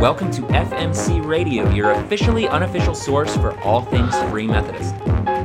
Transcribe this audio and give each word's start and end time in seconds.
Welcome 0.00 0.30
to 0.30 0.42
FMC 0.42 1.26
Radio, 1.26 1.68
your 1.70 1.90
officially 1.90 2.46
unofficial 2.46 2.94
source 2.94 3.34
for 3.34 3.58
all 3.62 3.82
things 3.82 4.14
Free 4.30 4.46
Methodist. 4.46 4.94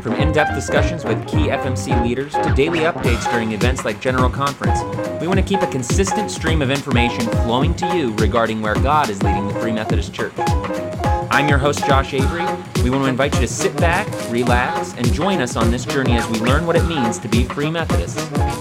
From 0.04 0.14
in 0.14 0.32
depth 0.32 0.54
discussions 0.54 1.04
with 1.04 1.28
key 1.28 1.48
FMC 1.48 2.04
leaders 2.04 2.34
to 2.34 2.54
daily 2.56 2.82
updates 2.82 3.28
during 3.32 3.54
events 3.54 3.84
like 3.84 4.00
General 4.00 4.30
Conference, 4.30 4.80
we 5.20 5.26
want 5.26 5.40
to 5.40 5.44
keep 5.44 5.64
a 5.64 5.68
consistent 5.72 6.30
stream 6.30 6.62
of 6.62 6.70
information 6.70 7.22
flowing 7.46 7.74
to 7.74 7.98
you 7.98 8.14
regarding 8.18 8.62
where 8.62 8.76
God 8.76 9.10
is 9.10 9.24
leading 9.24 9.48
the 9.48 9.56
Free 9.56 9.72
Methodist 9.72 10.14
Church. 10.14 10.34
I'm 10.38 11.50
your 11.50 11.58
host, 11.58 11.84
Josh 11.88 12.14
Avery. 12.14 12.46
We 12.84 12.92
want 12.92 13.06
to 13.06 13.10
invite 13.10 13.34
you 13.34 13.42
to 13.42 13.48
sit 13.48 13.76
back, 13.78 14.08
relax, 14.30 14.94
and 14.94 15.12
join 15.14 15.42
us 15.42 15.56
on 15.56 15.72
this 15.72 15.84
journey 15.84 16.14
as 16.14 16.30
we 16.30 16.38
learn 16.42 16.68
what 16.68 16.76
it 16.76 16.86
means 16.86 17.18
to 17.18 17.28
be 17.28 17.46
Free 17.46 17.72
Methodist 17.72 18.20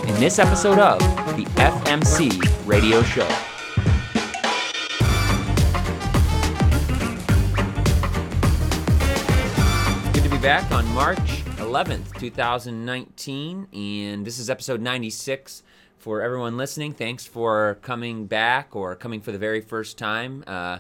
in 0.09 0.15
this 0.19 0.39
episode 0.39 0.79
of 0.79 1.01
the 1.37 1.45
FMC 1.57 2.67
Radio 2.67 3.03
Show. 3.03 3.29
Back 10.43 10.69
on 10.73 10.85
March 10.93 11.45
11th, 11.59 12.19
2019, 12.19 13.69
and 13.73 14.27
this 14.27 14.41
is 14.41 14.51
episode 14.51 14.81
96. 14.81 15.63
For 15.99 16.21
everyone 16.21 16.57
listening, 16.57 16.95
thanks 16.95 17.25
for 17.25 17.79
coming 17.81 18.27
back 18.27 18.75
or 18.75 18.97
coming 18.97 19.21
for 19.21 19.31
the 19.31 19.39
very 19.39 19.61
first 19.61 19.99
time. 19.99 20.43
Uh, 20.45 20.79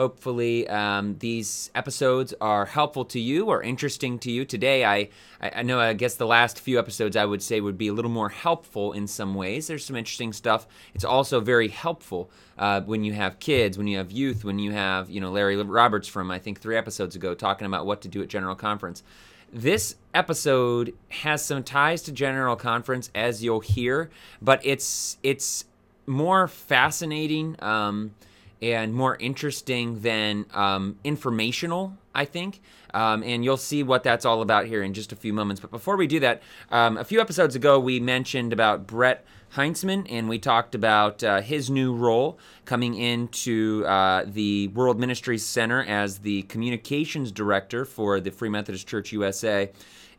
hopefully, 0.00 0.66
um, 0.66 1.14
these 1.18 1.70
episodes 1.74 2.32
are 2.40 2.64
helpful 2.64 3.04
to 3.04 3.20
you 3.20 3.44
or 3.44 3.62
interesting 3.62 4.18
to 4.18 4.30
you. 4.30 4.46
Today, 4.46 4.82
I, 4.82 5.10
I 5.42 5.62
know, 5.62 5.78
I 5.78 5.92
guess 5.92 6.14
the 6.14 6.26
last 6.26 6.58
few 6.58 6.78
episodes 6.78 7.16
I 7.16 7.26
would 7.26 7.42
say 7.42 7.60
would 7.60 7.76
be 7.76 7.88
a 7.88 7.92
little 7.92 8.10
more 8.10 8.30
helpful 8.30 8.94
in 8.94 9.06
some 9.06 9.34
ways. 9.34 9.66
There's 9.66 9.84
some 9.84 9.96
interesting 9.96 10.32
stuff. 10.32 10.66
It's 10.94 11.04
also 11.04 11.38
very 11.40 11.68
helpful 11.68 12.30
uh, 12.56 12.80
when 12.80 13.04
you 13.04 13.12
have 13.12 13.40
kids, 13.40 13.76
when 13.76 13.88
you 13.88 13.98
have 13.98 14.10
youth, 14.10 14.42
when 14.42 14.58
you 14.58 14.72
have, 14.72 15.10
you 15.10 15.20
know, 15.20 15.30
Larry 15.30 15.62
Roberts 15.62 16.08
from, 16.08 16.30
I 16.30 16.38
think, 16.38 16.60
three 16.60 16.78
episodes 16.78 17.14
ago 17.14 17.34
talking 17.34 17.66
about 17.66 17.84
what 17.84 18.00
to 18.00 18.08
do 18.08 18.22
at 18.22 18.28
General 18.28 18.54
Conference. 18.54 19.02
This 19.52 19.96
episode 20.14 20.94
has 21.08 21.44
some 21.44 21.62
ties 21.62 22.00
to 22.04 22.12
General 22.12 22.56
Conference, 22.56 23.10
as 23.14 23.44
you'll 23.44 23.60
hear, 23.60 24.08
but 24.40 24.64
it's 24.64 25.18
it's 25.22 25.66
more 26.06 26.48
fascinating 26.48 27.56
um, 27.58 28.14
and 28.62 28.94
more 28.94 29.16
interesting 29.16 30.00
than 30.00 30.46
um, 30.52 30.98
informational, 31.04 31.96
I 32.14 32.24
think. 32.24 32.60
Um, 32.92 33.22
and 33.22 33.44
you'll 33.44 33.56
see 33.56 33.82
what 33.82 34.02
that's 34.02 34.24
all 34.24 34.42
about 34.42 34.66
here 34.66 34.82
in 34.82 34.94
just 34.94 35.12
a 35.12 35.16
few 35.16 35.32
moments. 35.32 35.60
But 35.60 35.70
before 35.70 35.96
we 35.96 36.06
do 36.06 36.20
that, 36.20 36.42
um, 36.70 36.96
a 36.96 37.04
few 37.04 37.20
episodes 37.20 37.54
ago 37.54 37.78
we 37.78 38.00
mentioned 38.00 38.52
about 38.52 38.86
Brett 38.86 39.24
Heintzman, 39.54 40.06
and 40.08 40.28
we 40.28 40.38
talked 40.38 40.74
about 40.74 41.24
uh, 41.24 41.40
his 41.40 41.70
new 41.70 41.94
role 41.94 42.38
coming 42.64 42.94
into 42.94 43.84
uh, 43.86 44.24
the 44.26 44.68
World 44.68 45.00
Ministries 45.00 45.44
Center 45.44 45.82
as 45.84 46.18
the 46.18 46.42
communications 46.42 47.32
director 47.32 47.84
for 47.84 48.20
the 48.20 48.30
Free 48.30 48.48
Methodist 48.48 48.86
Church 48.86 49.12
USA. 49.12 49.70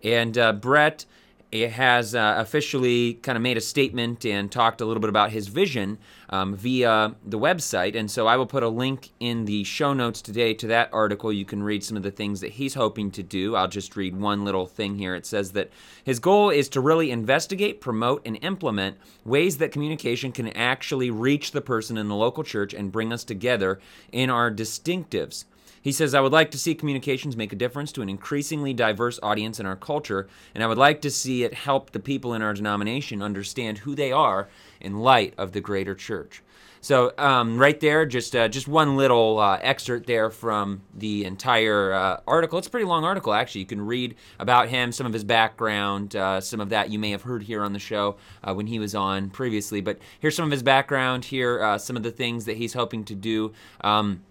And 0.04 0.38
uh, 0.38 0.54
Brett 0.54 1.06
has 1.54 2.16
uh, 2.16 2.36
officially 2.38 3.16
kind 3.16 3.36
of 3.36 3.42
made 3.42 3.58
a 3.58 3.62
statement 3.62 4.26
and 4.26 4.52
talked 4.52 4.80
a 4.82 4.86
little 4.86 5.02
bit 5.02 5.10
about 5.10 5.32
his 5.32 5.48
vision 5.48 5.98
um, 6.30 6.56
via 6.56 7.16
the 7.26 7.38
website. 7.38 7.96
And 7.96 8.10
so 8.10 8.26
I 8.26 8.38
will 8.38 8.46
put 8.46 8.64
a 8.64 8.70
link 8.70 9.10
in 9.20 9.46
the 9.46 9.66
show 9.66 9.94
notes 9.94 10.22
today 10.22 10.54
to 10.56 10.68
that 10.68 10.90
article. 10.94 11.32
You 11.32 11.44
can 11.44 11.62
read 11.62 11.84
some 11.84 11.98
of 11.98 12.04
the 12.04 12.12
things 12.12 12.40
that 12.40 12.52
he's 12.54 12.76
hoping 12.76 13.12
to 13.12 13.24
do. 13.24 13.56
I'll 13.56 13.68
just 13.68 13.98
read 13.98 14.16
one 14.16 14.46
little 14.46 14.66
thing 14.66 14.98
here. 14.98 15.14
It 15.14 15.26
says 15.26 15.52
that 15.52 15.70
his 16.04 16.20
goal 16.20 16.50
is 16.50 16.70
to 16.70 16.80
really 16.80 17.12
investigate, 17.12 17.82
promote, 17.82 18.22
and 18.26 18.40
implement 18.42 18.98
ways 19.26 19.58
that 19.58 19.74
communication 19.74 20.32
can 20.32 20.48
actually 20.50 21.12
reach 21.12 21.52
the 21.52 21.62
person 21.62 21.98
in 21.98 22.08
the 22.08 22.16
local 22.16 22.44
church 22.44 22.74
and 22.74 22.92
bring 22.92 23.12
us 23.12 23.26
together 23.26 23.80
in 24.12 24.30
our 24.30 24.50
distinctives. 24.50 25.44
He 25.82 25.92
says, 25.92 26.14
I 26.14 26.22
would 26.22 26.32
like 26.32 26.52
to 26.52 26.58
see 26.58 26.76
communications 26.76 27.36
make 27.36 27.52
a 27.52 27.56
difference 27.56 27.92
to 27.94 28.02
an 28.02 28.10
increasingly 28.10 28.74
diverse 28.74 29.20
audience 29.24 29.60
in 29.60 29.66
our 29.66 29.76
culture, 29.76 30.28
and 30.54 30.64
I 30.64 30.68
would 30.68 30.78
like 30.78 31.02
to 31.02 31.12
see 31.12 31.44
it 31.44 31.54
help 31.54 31.92
the 31.92 32.00
people 32.00 32.34
in 32.34 32.42
our 32.42 32.54
denomination 32.54 33.22
understand 33.22 33.80
who 33.80 33.96
they 33.96 34.12
are 34.12 34.48
in 34.80 35.00
light 35.00 35.34
of 35.38 35.54
the 35.54 35.62
greater 35.62 35.96
church. 35.96 36.44
So, 36.84 37.14
um, 37.20 37.60
right 37.60 37.80
there, 37.80 38.08
just 38.08 38.36
uh, 38.36 38.48
just 38.48 38.68
one 38.68 38.98
little 38.98 39.38
uh, 39.38 39.60
excerpt 39.62 40.08
there 40.08 40.32
from 40.32 40.82
the 40.96 41.26
entire 41.26 41.94
uh, 41.94 42.22
article. 42.26 42.58
It's 42.58 42.66
a 42.66 42.72
pretty 42.72 42.88
long 42.88 43.04
article, 43.04 43.34
actually. 43.34 43.62
You 43.62 43.68
can 43.68 43.86
read 43.86 44.16
about 44.40 44.68
him, 44.68 44.92
some 44.92 45.06
of 45.06 45.14
his 45.14 45.24
background, 45.24 46.16
uh, 46.16 46.42
some 46.42 46.60
of 46.60 46.70
that 46.70 46.90
you 46.90 46.98
may 46.98 47.12
have 47.12 47.22
heard 47.22 47.44
here 47.44 47.64
on 47.64 47.74
the 47.74 47.80
show 47.80 48.18
uh, 48.44 48.56
when 48.56 48.66
he 48.66 48.80
was 48.80 48.96
on 48.96 49.30
previously. 49.30 49.80
But 49.80 50.00
here's 50.20 50.36
some 50.36 50.46
of 50.46 50.52
his 50.52 50.64
background. 50.64 51.26
Here, 51.26 51.64
uh, 51.64 51.78
some 51.78 51.96
of 51.96 52.02
the 52.02 52.12
things 52.12 52.46
that 52.46 52.58
he's 52.58 52.74
hoping 52.74 53.04
to 53.06 53.16
do. 53.16 53.54
Um, 53.82 54.24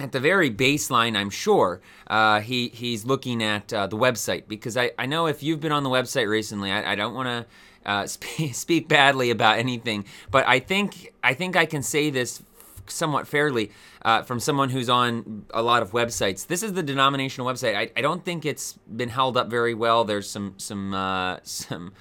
at 0.00 0.12
the 0.12 0.20
very 0.20 0.50
baseline, 0.50 1.16
I'm 1.16 1.30
sure 1.30 1.80
uh, 2.06 2.40
he 2.40 2.68
he's 2.68 3.04
looking 3.04 3.42
at 3.42 3.72
uh, 3.72 3.86
the 3.86 3.96
website 3.96 4.48
because 4.48 4.76
I, 4.76 4.92
I 4.98 5.06
know 5.06 5.26
if 5.26 5.42
you've 5.42 5.60
been 5.60 5.72
on 5.72 5.82
the 5.82 5.90
website 5.90 6.28
recently, 6.28 6.70
I, 6.70 6.92
I 6.92 6.94
don't 6.94 7.14
want 7.14 7.28
to 7.28 7.90
uh, 7.90 8.06
sp- 8.10 8.52
speak 8.52 8.88
badly 8.88 9.30
about 9.30 9.58
anything, 9.58 10.04
but 10.30 10.46
I 10.46 10.60
think 10.60 11.12
I 11.22 11.34
think 11.34 11.56
I 11.56 11.66
can 11.66 11.82
say 11.82 12.10
this 12.10 12.42
somewhat 12.86 13.26
fairly 13.26 13.70
uh, 14.02 14.22
from 14.22 14.40
someone 14.40 14.70
who's 14.70 14.88
on 14.88 15.44
a 15.52 15.62
lot 15.62 15.82
of 15.82 15.90
websites. 15.90 16.46
This 16.46 16.62
is 16.62 16.72
the 16.72 16.82
denominational 16.82 17.46
website. 17.46 17.74
I, 17.76 17.90
I 17.96 18.00
don't 18.00 18.24
think 18.24 18.46
it's 18.46 18.74
been 18.74 19.10
held 19.10 19.36
up 19.36 19.48
very 19.48 19.74
well. 19.74 20.04
There's 20.04 20.28
some 20.28 20.54
some 20.58 20.94
uh, 20.94 21.38
some 21.42 21.92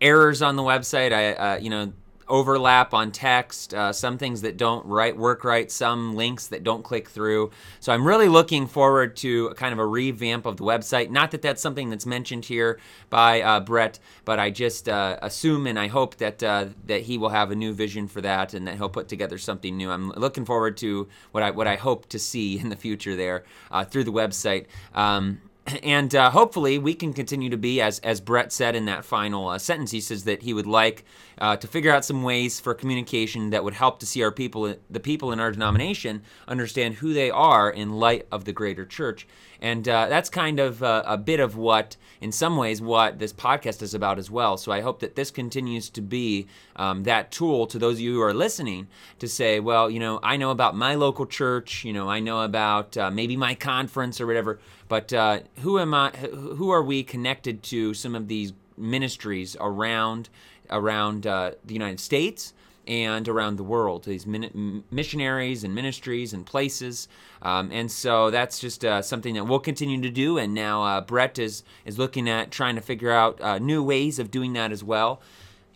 errors 0.00 0.42
on 0.42 0.56
the 0.56 0.62
website. 0.62 1.12
I 1.12 1.34
uh, 1.34 1.56
you 1.58 1.70
know 1.70 1.92
overlap 2.28 2.94
on 2.94 3.12
text, 3.12 3.74
uh, 3.74 3.92
some 3.92 4.18
things 4.18 4.42
that 4.42 4.56
don't 4.56 4.84
right 4.86 5.16
work 5.16 5.44
right, 5.44 5.70
some 5.70 6.14
links 6.14 6.46
that 6.48 6.62
don't 6.62 6.82
click 6.82 7.08
through. 7.08 7.50
So 7.80 7.92
I'm 7.92 8.06
really 8.06 8.28
looking 8.28 8.66
forward 8.66 9.16
to 9.18 9.50
kind 9.50 9.72
of 9.72 9.78
a 9.78 9.86
revamp 9.86 10.46
of 10.46 10.56
the 10.56 10.64
website. 10.64 11.10
Not 11.10 11.30
that 11.32 11.42
that's 11.42 11.62
something 11.62 11.90
that's 11.90 12.06
mentioned 12.06 12.44
here 12.46 12.78
by 13.10 13.42
uh, 13.42 13.60
Brett, 13.60 13.98
but 14.24 14.38
I 14.38 14.50
just 14.50 14.88
uh, 14.88 15.18
assume 15.22 15.66
and 15.66 15.78
I 15.78 15.88
hope 15.88 16.16
that 16.16 16.42
uh, 16.42 16.66
that 16.86 17.02
he 17.02 17.18
will 17.18 17.30
have 17.30 17.50
a 17.50 17.54
new 17.54 17.72
vision 17.72 18.08
for 18.08 18.20
that 18.20 18.54
and 18.54 18.66
that 18.66 18.76
he'll 18.76 18.88
put 18.88 19.08
together 19.08 19.38
something 19.38 19.76
new. 19.76 19.90
I'm 19.90 20.10
looking 20.10 20.44
forward 20.44 20.76
to 20.78 21.08
what 21.32 21.42
I 21.42 21.50
what 21.50 21.66
I 21.66 21.76
hope 21.76 22.08
to 22.10 22.18
see 22.18 22.58
in 22.60 22.68
the 22.68 22.76
future 22.76 23.16
there 23.16 23.44
uh, 23.70 23.84
through 23.84 24.04
the 24.04 24.12
website. 24.12 24.66
Um, 24.94 25.40
and 25.82 26.14
uh, 26.14 26.30
hopefully 26.30 26.78
we 26.78 26.94
can 26.94 27.12
continue 27.12 27.50
to 27.50 27.56
be 27.56 27.80
as 27.80 27.98
as 28.00 28.20
Brett 28.20 28.52
said 28.52 28.74
in 28.74 28.84
that 28.86 29.04
final 29.04 29.48
uh, 29.48 29.58
sentence. 29.58 29.90
He 29.90 30.00
says 30.00 30.24
that 30.24 30.42
he 30.42 30.52
would 30.52 30.66
like 30.66 31.04
uh, 31.38 31.56
to 31.56 31.66
figure 31.66 31.92
out 31.92 32.04
some 32.04 32.22
ways 32.22 32.60
for 32.60 32.74
communication 32.74 33.50
that 33.50 33.64
would 33.64 33.74
help 33.74 33.98
to 34.00 34.06
see 34.06 34.22
our 34.22 34.30
people, 34.30 34.74
the 34.90 35.00
people 35.00 35.32
in 35.32 35.40
our 35.40 35.50
denomination, 35.50 36.22
understand 36.46 36.94
who 36.94 37.12
they 37.12 37.30
are 37.30 37.70
in 37.70 37.92
light 37.92 38.26
of 38.30 38.44
the 38.44 38.52
greater 38.52 38.84
church. 38.84 39.26
And 39.60 39.88
uh, 39.88 40.08
that's 40.08 40.28
kind 40.28 40.60
of 40.60 40.82
uh, 40.82 41.02
a 41.06 41.16
bit 41.16 41.40
of 41.40 41.56
what, 41.56 41.96
in 42.20 42.32
some 42.32 42.56
ways, 42.56 42.82
what 42.82 43.18
this 43.18 43.32
podcast 43.32 43.80
is 43.80 43.94
about 43.94 44.18
as 44.18 44.30
well. 44.30 44.58
So 44.58 44.70
I 44.72 44.82
hope 44.82 45.00
that 45.00 45.16
this 45.16 45.30
continues 45.30 45.88
to 45.90 46.02
be 46.02 46.48
um, 46.76 47.04
that 47.04 47.30
tool 47.30 47.66
to 47.68 47.78
those 47.78 47.94
of 47.94 48.00
you 48.00 48.14
who 48.14 48.20
are 48.20 48.34
listening 48.34 48.88
to 49.20 49.28
say, 49.28 49.60
well, 49.60 49.88
you 49.88 50.00
know, 50.00 50.20
I 50.22 50.36
know 50.36 50.50
about 50.50 50.76
my 50.76 50.96
local 50.96 51.24
church, 51.24 51.84
you 51.84 51.92
know, 51.92 52.10
I 52.10 52.20
know 52.20 52.42
about 52.42 52.96
uh, 52.96 53.10
maybe 53.10 53.36
my 53.36 53.54
conference 53.54 54.20
or 54.20 54.26
whatever, 54.26 54.58
but 54.94 55.12
uh, 55.12 55.40
who 55.58 55.80
am 55.80 55.92
I? 55.92 56.10
Who 56.10 56.70
are 56.70 56.80
we 56.80 57.02
connected 57.02 57.64
to? 57.64 57.94
Some 57.94 58.14
of 58.14 58.28
these 58.28 58.52
ministries 58.76 59.56
around 59.58 60.28
around 60.70 61.26
uh, 61.26 61.50
the 61.64 61.74
United 61.74 61.98
States 61.98 62.54
and 62.86 63.28
around 63.28 63.56
the 63.56 63.64
world, 63.64 64.04
these 64.04 64.24
min- 64.24 64.84
missionaries 64.92 65.64
and 65.64 65.74
ministries 65.74 66.32
and 66.32 66.46
places. 66.46 67.08
Um, 67.42 67.72
and 67.72 67.90
so 67.90 68.30
that's 68.30 68.60
just 68.60 68.84
uh, 68.84 69.02
something 69.02 69.34
that 69.34 69.46
we'll 69.46 69.58
continue 69.58 70.00
to 70.00 70.10
do. 70.10 70.38
And 70.38 70.54
now 70.54 70.84
uh, 70.84 71.00
Brett 71.00 71.40
is, 71.40 71.64
is 71.84 71.98
looking 71.98 72.28
at 72.28 72.52
trying 72.52 72.76
to 72.76 72.80
figure 72.80 73.10
out 73.10 73.40
uh, 73.40 73.58
new 73.58 73.82
ways 73.82 74.20
of 74.20 74.30
doing 74.30 74.52
that 74.52 74.70
as 74.70 74.84
well. 74.84 75.20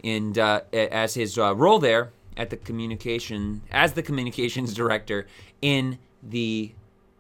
And 0.05 0.39
uh, 0.39 0.61
as 0.73 1.15
his 1.15 1.37
role 1.37 1.81
there 1.81 2.13
at 2.37 2.51
the 2.51 2.57
communication, 2.57 3.63
as 3.73 3.95
the 3.95 4.03
communications 4.05 4.75
director 4.83 5.27
in 5.61 5.99
the 6.23 6.73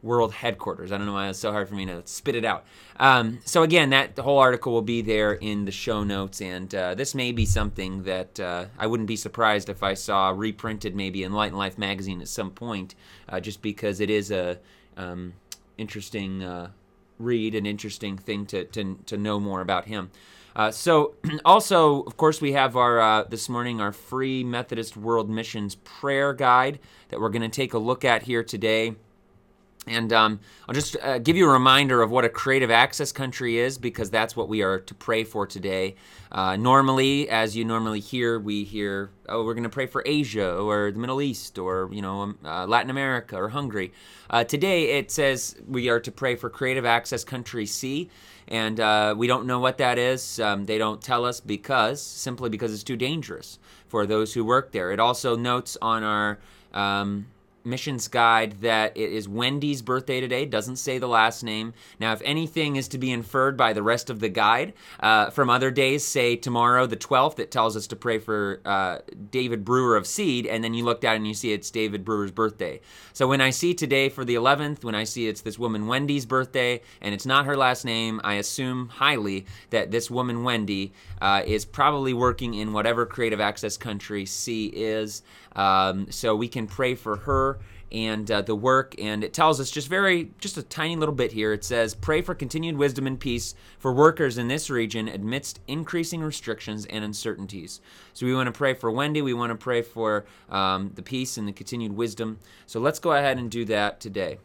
world 0.02 0.32
headquarters. 0.32 0.92
I 0.92 0.98
don't 0.98 1.06
know 1.06 1.14
why 1.14 1.28
it's 1.28 1.38
so 1.38 1.52
hard 1.52 1.68
for 1.68 1.74
me 1.74 1.86
to 1.86 2.02
spit 2.04 2.36
it 2.36 2.44
out. 2.44 2.64
Um, 2.98 3.40
so 3.44 3.62
again, 3.62 3.90
that 3.90 4.18
whole 4.18 4.38
article 4.38 4.72
will 4.72 4.82
be 4.82 5.02
there 5.02 5.32
in 5.32 5.64
the 5.64 5.72
show 5.72 6.04
notes, 6.04 6.40
and 6.40 6.72
uh, 6.74 6.94
this 6.94 7.14
may 7.14 7.32
be 7.32 7.44
something 7.44 8.04
that 8.04 8.38
uh, 8.38 8.66
I 8.78 8.86
wouldn't 8.86 9.08
be 9.08 9.16
surprised 9.16 9.68
if 9.68 9.82
I 9.82 9.94
saw 9.94 10.30
reprinted 10.30 10.94
maybe 10.94 11.24
in 11.24 11.32
Light 11.32 11.48
and 11.48 11.58
Life 11.58 11.78
magazine 11.78 12.20
at 12.20 12.28
some 12.28 12.50
point, 12.50 12.94
uh, 13.28 13.40
just 13.40 13.62
because 13.62 14.00
it 14.00 14.10
is 14.10 14.30
a 14.30 14.58
um, 14.96 15.34
interesting 15.76 16.42
uh, 16.42 16.70
read, 17.18 17.54
an 17.54 17.66
interesting 17.66 18.16
thing 18.16 18.46
to, 18.46 18.64
to 18.66 18.98
to 19.06 19.16
know 19.16 19.40
more 19.40 19.60
about 19.60 19.86
him. 19.86 20.10
Uh, 20.54 20.72
so, 20.72 21.14
also, 21.44 22.02
of 22.02 22.16
course, 22.16 22.40
we 22.40 22.52
have 22.52 22.76
our 22.76 23.00
uh, 23.00 23.24
this 23.24 23.48
morning 23.48 23.80
our 23.80 23.92
free 23.92 24.42
Methodist 24.42 24.96
World 24.96 25.30
Missions 25.30 25.76
prayer 25.76 26.32
guide 26.32 26.80
that 27.10 27.20
we're 27.20 27.28
going 27.30 27.42
to 27.42 27.48
take 27.48 27.74
a 27.74 27.78
look 27.78 28.04
at 28.04 28.24
here 28.24 28.42
today. 28.42 28.94
And 29.88 30.12
um, 30.12 30.40
I'll 30.68 30.74
just 30.74 30.96
uh, 31.02 31.18
give 31.18 31.36
you 31.36 31.48
a 31.48 31.52
reminder 31.52 32.02
of 32.02 32.10
what 32.10 32.24
a 32.24 32.28
creative 32.28 32.70
access 32.70 33.12
country 33.12 33.58
is 33.58 33.78
because 33.78 34.10
that's 34.10 34.36
what 34.36 34.48
we 34.48 34.62
are 34.62 34.78
to 34.80 34.94
pray 34.94 35.24
for 35.24 35.46
today. 35.46 35.96
Uh, 36.30 36.56
normally, 36.56 37.28
as 37.28 37.56
you 37.56 37.64
normally 37.64 38.00
hear, 38.00 38.38
we 38.38 38.64
hear, 38.64 39.10
oh, 39.28 39.44
we're 39.44 39.54
going 39.54 39.64
to 39.64 39.70
pray 39.70 39.86
for 39.86 40.02
Asia 40.04 40.56
or 40.56 40.90
the 40.90 40.98
Middle 40.98 41.22
East 41.22 41.58
or, 41.58 41.88
you 41.90 42.02
know, 42.02 42.20
um, 42.20 42.38
uh, 42.44 42.66
Latin 42.66 42.90
America 42.90 43.36
or 43.36 43.48
Hungary. 43.48 43.92
Uh, 44.28 44.44
today, 44.44 44.98
it 44.98 45.10
says 45.10 45.56
we 45.66 45.88
are 45.88 46.00
to 46.00 46.12
pray 46.12 46.36
for 46.36 46.50
creative 46.50 46.84
access 46.84 47.24
country 47.24 47.64
C. 47.64 48.10
And 48.48 48.80
uh, 48.80 49.14
we 49.16 49.26
don't 49.26 49.46
know 49.46 49.60
what 49.60 49.78
that 49.78 49.98
is. 49.98 50.40
Um, 50.40 50.66
they 50.66 50.78
don't 50.78 51.02
tell 51.02 51.24
us 51.24 51.40
because, 51.40 52.00
simply 52.02 52.48
because 52.48 52.72
it's 52.72 52.82
too 52.82 52.96
dangerous 52.96 53.58
for 53.88 54.06
those 54.06 54.34
who 54.34 54.44
work 54.44 54.72
there. 54.72 54.90
It 54.92 55.00
also 55.00 55.36
notes 55.36 55.76
on 55.80 56.02
our. 56.02 56.38
Um, 56.72 57.26
missions 57.68 58.08
guide 58.08 58.60
that 58.62 58.96
it 58.96 59.12
is 59.12 59.28
Wendy's 59.28 59.82
birthday 59.82 60.20
today. 60.20 60.46
Doesn't 60.46 60.76
say 60.76 60.98
the 60.98 61.06
last 61.06 61.42
name. 61.42 61.74
Now, 62.00 62.12
if 62.12 62.22
anything 62.24 62.76
is 62.76 62.88
to 62.88 62.98
be 62.98 63.12
inferred 63.12 63.56
by 63.56 63.72
the 63.72 63.82
rest 63.82 64.10
of 64.10 64.20
the 64.20 64.28
guide 64.28 64.72
uh, 65.00 65.30
from 65.30 65.50
other 65.50 65.70
days, 65.70 66.04
say 66.04 66.36
tomorrow, 66.36 66.86
the 66.86 66.96
12th, 66.96 67.38
it 67.38 67.50
tells 67.50 67.76
us 67.76 67.86
to 67.88 67.96
pray 67.96 68.18
for 68.18 68.60
uh, 68.64 68.98
David 69.30 69.64
Brewer 69.64 69.96
of 69.96 70.06
Seed, 70.06 70.46
and 70.46 70.64
then 70.64 70.74
you 70.74 70.84
look 70.84 71.00
down 71.00 71.16
and 71.16 71.26
you 71.26 71.34
see 71.34 71.52
it's 71.52 71.70
David 71.70 72.04
Brewer's 72.04 72.32
birthday. 72.32 72.80
So 73.12 73.26
when 73.26 73.40
I 73.40 73.50
see 73.50 73.74
today 73.74 74.08
for 74.08 74.24
the 74.24 74.34
11th, 74.34 74.84
when 74.84 74.94
I 74.94 75.04
see 75.04 75.28
it's 75.28 75.42
this 75.42 75.58
woman 75.58 75.86
Wendy's 75.86 76.26
birthday, 76.26 76.80
and 77.00 77.14
it's 77.14 77.26
not 77.26 77.46
her 77.46 77.56
last 77.56 77.84
name, 77.84 78.20
I 78.24 78.34
assume 78.34 78.88
highly 78.88 79.46
that 79.70 79.90
this 79.90 80.10
woman 80.10 80.44
Wendy 80.44 80.92
uh, 81.20 81.42
is 81.44 81.64
probably 81.64 82.14
working 82.14 82.54
in 82.54 82.72
whatever 82.72 83.06
creative 83.06 83.40
access 83.40 83.76
country 83.76 84.24
C 84.24 84.66
is. 84.66 85.22
Um, 85.56 86.10
so 86.10 86.36
we 86.36 86.48
can 86.48 86.66
pray 86.66 86.94
for 86.94 87.16
her 87.16 87.57
and 87.92 88.30
uh, 88.30 88.42
the 88.42 88.54
work. 88.54 88.94
And 88.98 89.24
it 89.24 89.32
tells 89.32 89.60
us 89.60 89.70
just 89.70 89.88
very, 89.88 90.30
just 90.40 90.56
a 90.56 90.62
tiny 90.62 90.96
little 90.96 91.14
bit 91.14 91.32
here. 91.32 91.52
It 91.52 91.64
says, 91.64 91.94
Pray 91.94 92.22
for 92.22 92.34
continued 92.34 92.76
wisdom 92.76 93.06
and 93.06 93.18
peace 93.18 93.54
for 93.78 93.92
workers 93.92 94.38
in 94.38 94.48
this 94.48 94.70
region 94.70 95.08
amidst 95.08 95.60
increasing 95.66 96.20
restrictions 96.20 96.86
and 96.86 97.04
uncertainties. 97.04 97.80
So 98.12 98.26
we 98.26 98.34
want 98.34 98.46
to 98.46 98.52
pray 98.52 98.74
for 98.74 98.90
Wendy. 98.90 99.22
We 99.22 99.34
want 99.34 99.50
to 99.50 99.56
pray 99.56 99.82
for 99.82 100.26
um, 100.50 100.90
the 100.94 101.02
peace 101.02 101.36
and 101.36 101.46
the 101.46 101.52
continued 101.52 101.92
wisdom. 101.92 102.38
So 102.66 102.80
let's 102.80 102.98
go 102.98 103.12
ahead 103.12 103.38
and 103.38 103.50
do 103.50 103.64
that 103.66 104.00
today. 104.00 104.38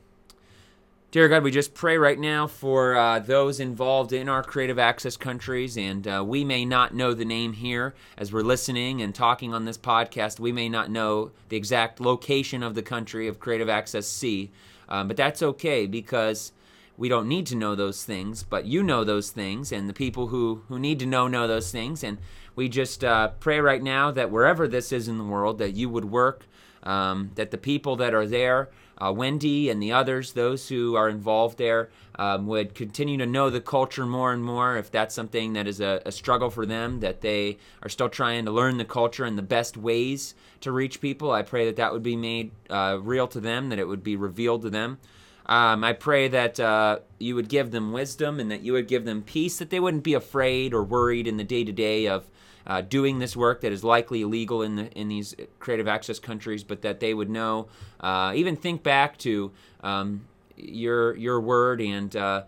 Dear 1.13 1.27
God, 1.27 1.44
we 1.44 1.51
just 1.51 1.75
pray 1.75 2.00
right 2.00 2.18
now 2.18 2.48
for 2.48 2.95
uh, 2.95 3.19
those 3.19 3.60
involved 3.60 4.13
in 4.13 4.27
our 4.27 4.42
creative 4.42 4.80
access 4.80 5.15
countries, 5.15 5.77
and 5.77 6.07
uh, 6.07 6.24
we 6.25 6.44
may 6.44 6.65
not 6.65 6.95
know 6.95 7.13
the 7.13 7.24
name 7.24 7.54
here 7.54 7.94
as 8.18 8.33
we're 8.33 8.42
listening 8.42 9.00
and 9.00 9.13
talking 9.13 9.54
on 9.54 9.63
this 9.63 9.77
podcast. 9.77 10.39
We 10.39 10.51
may 10.51 10.69
not 10.69 10.89
know 10.89 11.30
the 11.50 11.56
exact 11.56 12.01
location 12.01 12.63
of 12.63 12.74
the 12.74 12.81
country 12.81 13.27
of 13.27 13.39
creative 13.39 13.69
access 13.69 14.07
C, 14.07 14.50
um, 14.89 15.07
but 15.07 15.15
that's 15.15 15.44
okay 15.44 15.86
because 15.86 16.51
we 16.98 17.10
don't 17.10 17.27
need 17.27 17.45
to 17.45 17.56
know 17.56 17.75
those 17.75 18.04
things, 18.04 18.42
but 18.42 18.66
you 18.66 18.81
know 18.81 19.04
those 19.04 19.30
things, 19.30 19.71
and 19.71 19.88
the 19.88 19.94
people 19.94 20.30
who, 20.30 20.63
who 20.68 20.80
need 20.80 20.98
to 20.98 21.06
know 21.06 21.27
know 21.27 21.48
those 21.48 21.71
things. 21.71 22.04
And 22.04 22.18
we 22.56 22.69
just 22.69 23.04
uh, 23.04 23.27
pray 23.39 23.59
right 23.59 23.83
now 23.83 24.09
that 24.09 24.31
wherever 24.31 24.68
this 24.68 24.92
is 24.92 25.07
in 25.07 25.19
the 25.19 25.24
world, 25.24 25.59
that 25.59 25.75
you 25.75 25.89
would 25.89 26.06
work, 26.06 26.48
um, 26.81 27.30
that 27.36 27.51
the 27.51 27.59
people 27.59 27.98
that 27.98 28.16
are 28.16 28.25
there, 28.25 28.69
uh, 28.98 29.12
Wendy 29.12 29.69
and 29.69 29.81
the 29.81 29.92
others, 29.92 30.34
those 30.34 30.69
who 30.69 30.95
are 30.95 31.10
involved 31.10 31.57
there, 31.57 31.90
um, 32.16 32.45
would 32.48 32.75
continue 32.75 33.18
to 33.18 33.25
know 33.25 33.50
the 33.50 33.62
culture 33.62 34.06
more 34.06 34.31
and 34.31 34.44
more. 34.44 34.78
If 34.78 34.92
that's 34.92 35.16
something 35.16 35.54
that 35.54 35.68
is 35.68 35.81
a, 35.81 36.01
a, 36.06 36.12
struggle 36.12 36.50
for 36.50 36.66
them, 36.66 37.00
that 37.00 37.22
they 37.22 37.57
are 37.81 37.90
still 37.90 38.10
trying 38.10 38.45
to 38.45 38.51
learn 38.51 38.78
the 38.78 38.86
culture 38.86 39.25
and 39.25 39.38
the 39.38 39.42
best 39.42 39.78
ways 39.78 40.36
to 40.62 40.72
reach 40.72 41.01
people, 41.01 41.31
I 41.31 41.42
pray 41.42 41.66
that 41.66 41.75
that 41.78 41.92
would 41.92 42.04
be 42.04 42.16
made 42.16 42.51
uh, 42.69 43.00
real 43.01 43.28
to 43.30 43.40
them, 43.40 43.69
that 43.69 43.80
it 43.80 43.88
would 43.88 44.04
be 44.04 44.16
revealed 44.16 44.62
to 44.62 44.69
them. 44.69 45.00
Um, 45.45 45.84
I 45.84 45.94
pray 45.94 46.30
that 46.30 46.60
uh, 46.60 47.00
you 47.19 47.36
would 47.36 47.50
give 47.50 47.72
them 47.72 47.92
wisdom 47.92 48.40
and 48.40 48.50
that 48.50 48.62
you 48.62 48.74
would 48.74 48.88
give 48.88 49.06
them 49.06 49.22
peace, 49.22 49.57
that 49.57 49.72
they 49.72 49.80
wouldn't 49.80 50.04
be 50.04 50.13
afraid 50.13 50.74
or 50.74 50.84
worried 50.84 51.28
in 51.28 51.38
the 51.38 51.44
day 51.44 51.63
to 51.63 51.72
day 51.72 52.07
of 52.07 52.30
uh, 52.65 52.81
doing 52.81 53.19
this 53.19 53.36
work 53.36 53.62
that 53.62 53.71
is 53.71 53.83
likely 53.83 54.21
illegal 54.21 54.62
in 54.62 54.75
the 54.75 54.92
in 54.92 55.07
these 55.07 55.36
creative 55.60 55.88
access 55.88 56.19
countries, 56.19 56.63
but 56.63 56.81
that 56.81 57.00
they 57.00 57.13
would 57.13 57.30
know, 57.30 57.68
uh, 58.00 58.33
even 58.36 58.56
think 58.56 58.83
back 58.83 59.18
to 59.19 59.51
um, 59.81 60.25
your 60.56 61.15
your 61.15 61.39
word 61.39 61.81
and 61.81 62.15
uh, 62.15 62.44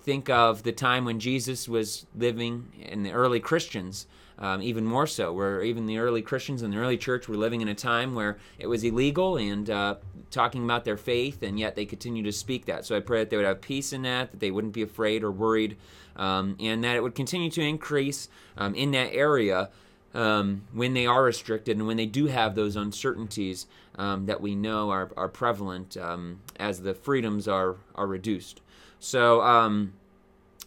think 0.00 0.30
of 0.30 0.62
the 0.62 0.72
time 0.72 1.04
when 1.04 1.20
Jesus 1.20 1.68
was 1.68 2.06
living 2.14 2.68
in 2.80 3.02
the 3.02 3.12
early 3.12 3.40
Christians. 3.40 4.06
Um, 4.40 4.62
even 4.62 4.84
more 4.84 5.08
so, 5.08 5.32
where 5.32 5.64
even 5.64 5.86
the 5.86 5.98
early 5.98 6.22
Christians 6.22 6.62
and 6.62 6.72
the 6.72 6.78
early 6.78 6.96
church 6.96 7.26
were 7.26 7.36
living 7.36 7.60
in 7.60 7.66
a 7.66 7.74
time 7.74 8.14
where 8.14 8.38
it 8.56 8.68
was 8.68 8.84
illegal 8.84 9.36
and 9.36 9.68
uh, 9.68 9.96
talking 10.30 10.64
about 10.64 10.84
their 10.84 10.96
faith, 10.96 11.42
and 11.42 11.58
yet 11.58 11.74
they 11.74 11.86
continue 11.86 12.22
to 12.22 12.32
speak 12.32 12.66
that. 12.66 12.84
So 12.84 12.96
I 12.96 13.00
pray 13.00 13.20
that 13.20 13.30
they 13.30 13.36
would 13.36 13.46
have 13.46 13.60
peace 13.60 13.92
in 13.92 14.02
that, 14.02 14.30
that 14.30 14.40
they 14.40 14.50
wouldn't 14.50 14.74
be 14.74 14.82
afraid 14.82 15.22
or 15.22 15.30
worried 15.30 15.76
um, 16.18 16.56
and 16.60 16.82
that 16.84 16.96
it 16.96 17.02
would 17.02 17.14
continue 17.14 17.50
to 17.50 17.62
increase 17.62 18.28
um, 18.56 18.74
in 18.74 18.90
that 18.90 19.12
area 19.12 19.70
um, 20.14 20.62
when 20.72 20.94
they 20.94 21.06
are 21.06 21.22
restricted 21.22 21.76
and 21.76 21.86
when 21.86 21.96
they 21.96 22.06
do 22.06 22.26
have 22.26 22.54
those 22.54 22.76
uncertainties 22.76 23.66
um, 23.96 24.26
that 24.26 24.40
we 24.40 24.54
know 24.54 24.90
are, 24.90 25.10
are 25.16 25.28
prevalent 25.28 25.96
um, 25.96 26.40
as 26.56 26.82
the 26.82 26.94
freedoms 26.94 27.46
are, 27.46 27.76
are 27.94 28.06
reduced. 28.06 28.60
So, 28.98 29.40
um, 29.42 29.92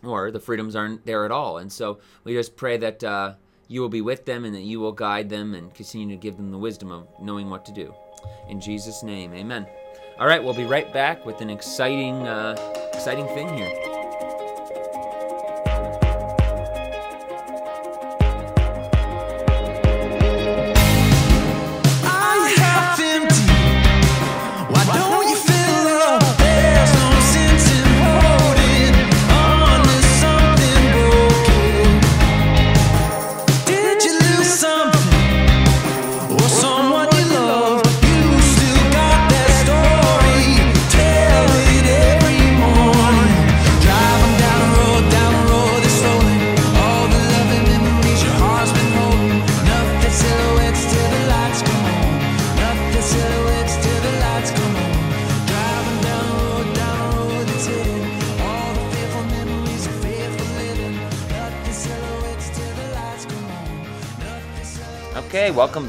or 0.04 0.32
the 0.32 0.40
freedoms 0.40 0.76
aren't 0.76 1.06
there 1.06 1.26
at 1.26 1.32
all. 1.32 1.58
And 1.58 1.72
so 1.72 2.00
we 2.24 2.34
just 2.34 2.56
pray 2.56 2.78
that 2.78 3.04
uh, 3.04 3.34
you 3.68 3.82
will 3.82 3.90
be 3.90 4.02
with 4.02 4.26
them 4.26 4.46
and 4.46 4.56
that 4.56 4.62
you 4.62 4.80
will 4.80 4.94
guide 4.94 5.30
them 5.30 5.54
and 5.54 5.74
continue 5.74 6.16
to 6.16 6.20
give 6.20 6.38
them 6.38 6.52
the 6.52 6.58
wisdom 6.58 6.92
of 6.92 7.08
knowing 7.22 7.50
what 7.50 7.66
to 7.66 7.72
do. 7.72 7.94
In 8.48 8.60
Jesus' 8.60 9.04
name, 9.04 9.34
amen. 9.34 9.68
All 10.20 10.28
right, 10.28 10.44
we'll 10.44 10.54
be 10.54 10.66
right 10.66 10.92
back 10.94 11.26
with 11.26 11.42
an 11.42 11.50
exciting, 11.50 12.28
uh, 12.28 12.56
exciting 12.94 13.26
thing 13.28 13.50
here. 13.58 13.91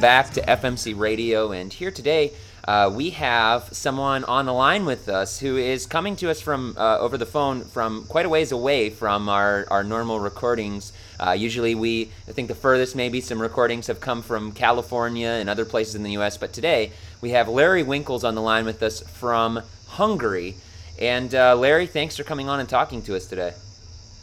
Back 0.03 0.31
to 0.31 0.41
FMC 0.41 0.99
Radio. 0.99 1.53
And 1.53 1.73
here 1.73 1.93
today, 1.93 2.33
uh, 2.65 2.91
we 2.93 3.11
have 3.11 3.69
someone 3.71 4.25
on 4.25 4.47
the 4.47 4.53
line 4.53 4.85
with 4.85 5.09
us 5.09 5.39
who 5.39 5.57
is 5.57 5.87
coming 5.87 6.17
to 6.17 6.29
us 6.29 6.41
from 6.41 6.75
uh, 6.77 6.99
over 6.99 7.17
the 7.17 7.25
phone 7.25 7.61
from 7.63 8.05
quite 8.07 8.27
a 8.27 8.29
ways 8.29 8.51
away 8.51 8.91
from 8.91 9.29
our, 9.29 9.65
our 9.71 9.85
normal 9.85 10.19
recordings. 10.19 10.93
Uh, 11.25 11.31
usually, 11.31 11.77
we 11.77 12.11
I 12.27 12.33
think 12.33 12.49
the 12.49 12.55
furthest 12.57 12.97
maybe 12.97 13.21
some 13.21 13.41
recordings 13.41 13.87
have 13.87 14.01
come 14.01 14.23
from 14.23 14.51
California 14.51 15.29
and 15.29 15.49
other 15.49 15.65
places 15.65 15.95
in 15.95 16.03
the 16.03 16.13
U.S. 16.19 16.37
But 16.37 16.53
today, 16.53 16.91
we 17.21 17.31
have 17.31 17.49
Larry 17.49 17.85
Winckles 17.85 18.25
on 18.25 18.35
the 18.35 18.43
line 18.43 18.65
with 18.65 18.83
us 18.83 19.03
from 19.03 19.63
Hungary. 19.87 20.57
And 21.01 21.33
uh, 21.33 21.55
Larry, 21.55 21.87
thanks 21.87 22.17
for 22.17 22.25
coming 22.25 22.49
on 22.49 22.59
and 22.59 22.69
talking 22.69 23.03
to 23.03 23.15
us 23.15 23.27
today. 23.27 23.53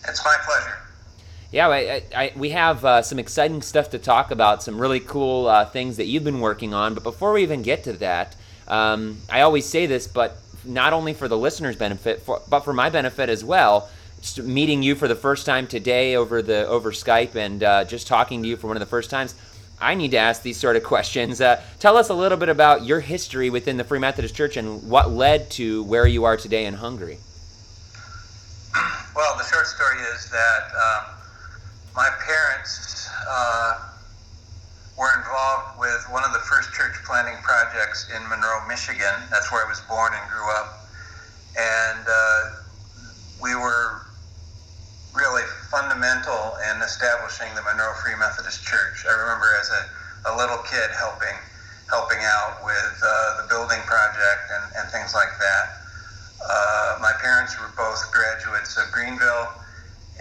It's 0.05 0.25
my 0.25 0.35
pleasure. 0.43 0.68
Yeah, 1.51 1.67
I, 1.67 2.03
I, 2.15 2.31
we 2.35 2.51
have 2.51 2.85
uh, 2.85 3.01
some 3.01 3.17
exciting 3.17 3.63
stuff 3.63 3.89
to 3.91 3.99
talk 3.99 4.29
about, 4.29 4.61
some 4.61 4.79
really 4.79 4.99
cool 4.99 5.47
uh, 5.47 5.65
things 5.65 5.97
that 5.97 6.05
you've 6.05 6.23
been 6.23 6.41
working 6.41 6.75
on. 6.75 6.93
But 6.93 7.01
before 7.01 7.33
we 7.33 7.41
even 7.41 7.63
get 7.63 7.85
to 7.85 7.93
that, 7.93 8.35
um, 8.67 9.17
I 9.31 9.41
always 9.41 9.65
say 9.65 9.87
this, 9.87 10.07
but 10.07 10.37
not 10.63 10.93
only 10.93 11.13
for 11.13 11.27
the 11.27 11.37
listeners' 11.37 11.75
benefit, 11.75 12.21
for, 12.21 12.41
but 12.47 12.59
for 12.59 12.73
my 12.73 12.91
benefit 12.91 13.29
as 13.29 13.43
well. 13.43 13.89
Meeting 14.37 14.83
you 14.83 14.95
for 14.95 15.07
the 15.07 15.15
first 15.15 15.45
time 15.45 15.65
today 15.65 16.17
over 16.17 16.41
the 16.41 16.67
over 16.67 16.91
Skype 16.91 17.35
and 17.35 17.63
uh, 17.63 17.85
just 17.85 18.05
talking 18.05 18.43
to 18.43 18.49
you 18.49 18.57
for 18.57 18.67
one 18.67 18.75
of 18.75 18.81
the 18.81 18.85
first 18.85 19.09
times, 19.09 19.33
I 19.79 19.95
need 19.95 20.11
to 20.11 20.17
ask 20.17 20.41
these 20.43 20.57
sort 20.57 20.75
of 20.75 20.83
questions. 20.83 21.39
Uh, 21.39 21.61
tell 21.79 21.95
us 21.95 22.09
a 22.09 22.13
little 22.13 22.37
bit 22.37 22.49
about 22.49 22.85
your 22.85 22.99
history 22.99 23.49
within 23.49 23.77
the 23.77 23.85
Free 23.85 23.97
Methodist 23.97 24.35
Church 24.35 24.57
and 24.57 24.89
what 24.89 25.09
led 25.09 25.49
to 25.51 25.83
where 25.83 26.05
you 26.05 26.25
are 26.25 26.35
today 26.35 26.65
in 26.65 26.75
Hungary. 26.75 27.17
Well, 29.15 29.37
the 29.37 29.45
short 29.45 29.67
story 29.67 29.99
is 30.13 30.29
that 30.31 30.63
um, 30.75 31.18
my 31.95 32.09
parents 32.25 33.09
uh, 33.29 33.79
were 34.97 35.11
involved 35.17 35.79
with 35.79 36.05
one 36.11 36.23
of 36.23 36.33
the 36.33 36.39
first 36.39 36.71
church 36.73 36.93
planting 37.05 37.37
projects 37.43 38.09
in 38.15 38.21
Monroe, 38.29 38.65
Michigan. 38.67 39.15
That's 39.31 39.51
where 39.51 39.65
I 39.65 39.69
was 39.69 39.81
born 39.87 40.13
and 40.13 40.29
grew 40.29 40.49
up. 40.55 40.85
and 41.57 42.05
uh, 42.07 42.41
we 43.41 43.55
were 43.55 44.01
really 45.15 45.43
fundamental 45.71 46.55
in 46.69 46.81
establishing 46.81 47.49
the 47.55 47.63
Monroe 47.63 47.93
Free 48.03 48.15
Methodist 48.19 48.63
Church. 48.63 49.05
I 49.09 49.13
remember 49.15 49.47
as 49.59 49.69
a, 49.71 49.81
a 50.29 50.33
little 50.37 50.59
kid 50.69 50.89
helping 50.97 51.35
helping 51.89 52.21
out 52.21 52.61
with 52.63 53.01
uh, 53.01 53.41
the 53.41 53.47
building 53.49 53.81
project 53.89 54.43
and, 54.53 54.63
and 54.77 54.85
things 54.93 55.15
like 55.15 55.33
that. 55.41 55.65
Uh, 56.37 56.99
my 57.01 57.11
parents 57.19 57.57
were 57.59 57.71
both 57.75 57.97
graduates 58.13 58.77
of 58.77 58.85
Greenville, 58.93 59.49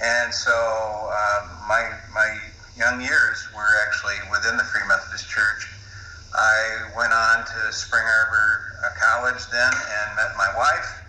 and 0.00 0.32
so 0.32 0.52
uh, 0.52 1.48
my 1.68 1.90
my 2.14 2.38
young 2.76 3.00
years 3.00 3.48
were 3.54 3.74
actually 3.86 4.14
within 4.30 4.56
the 4.56 4.64
Free 4.64 4.86
Methodist 4.86 5.28
Church. 5.28 5.68
I 6.34 6.90
went 6.96 7.12
on 7.12 7.44
to 7.44 7.72
Spring 7.72 8.04
Arbor 8.04 8.78
uh, 8.84 8.90
College 9.00 9.42
then 9.50 9.72
and 9.72 10.16
met 10.16 10.36
my 10.36 10.48
wife, 10.56 11.02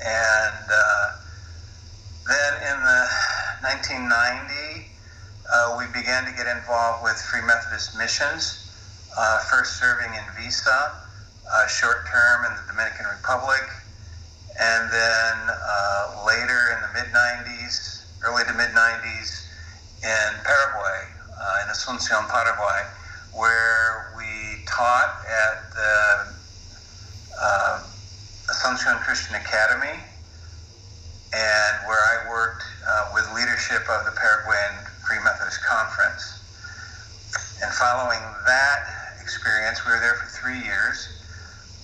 and 0.00 0.64
uh, 0.72 1.06
then 2.26 2.52
in 2.72 2.78
the 2.80 3.00
1990, 3.60 4.88
uh, 5.52 5.76
we 5.76 5.84
began 5.92 6.24
to 6.24 6.32
get 6.32 6.46
involved 6.46 7.04
with 7.04 7.20
Free 7.20 7.44
Methodist 7.44 7.98
Missions, 7.98 8.72
uh, 9.18 9.38
first 9.50 9.76
serving 9.76 10.14
in 10.14 10.24
Visa, 10.40 10.92
uh, 11.52 11.66
short 11.68 12.06
term 12.08 12.46
in 12.48 12.56
the 12.56 12.64
Dominican 12.72 13.04
Republic, 13.12 13.68
and 14.58 14.90
then 14.90 15.36
uh, 15.52 16.24
later 16.26 16.72
in 16.72 16.80
the 16.80 16.90
mid 16.96 17.12
90s, 17.12 17.93
early 18.26 18.44
to 18.44 18.52
mid 18.54 18.70
90s, 18.70 19.44
in 20.04 20.30
Paraguay, 20.44 21.00
uh, 21.40 21.64
in 21.64 21.72
Asuncion, 21.72 22.28
Paraguay, 22.28 22.84
where 23.32 24.12
we 24.16 24.64
taught 24.68 25.16
at 25.24 25.72
the 25.72 26.34
uh, 27.40 27.80
Asuncion 28.52 29.00
Christian 29.00 29.36
Academy 29.36 29.96
and 31.32 31.74
where 31.88 31.98
I 31.98 32.28
worked 32.28 32.62
uh, 32.86 33.10
with 33.14 33.26
leadership 33.34 33.82
of 33.88 34.04
the 34.04 34.12
Paraguayan 34.12 34.84
Free 35.08 35.18
Methodist 35.24 35.64
Conference. 35.64 36.44
And 37.64 37.72
following 37.72 38.20
that 38.46 38.84
experience, 39.20 39.84
we 39.84 39.92
were 39.92 40.00
there 40.00 40.14
for 40.14 40.28
three 40.28 40.62
years. 40.62 41.08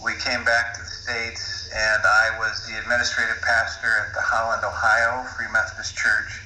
We 0.04 0.14
came 0.20 0.44
back 0.44 0.74
to 0.74 0.80
the 0.80 0.86
States, 0.86 1.59
and 1.74 2.02
I 2.02 2.38
was 2.38 2.66
the 2.66 2.78
administrative 2.78 3.40
pastor 3.42 3.90
at 4.06 4.14
the 4.14 4.20
Holland, 4.20 4.62
Ohio 4.64 5.24
Free 5.36 5.50
Methodist 5.52 5.96
Church. 5.96 6.42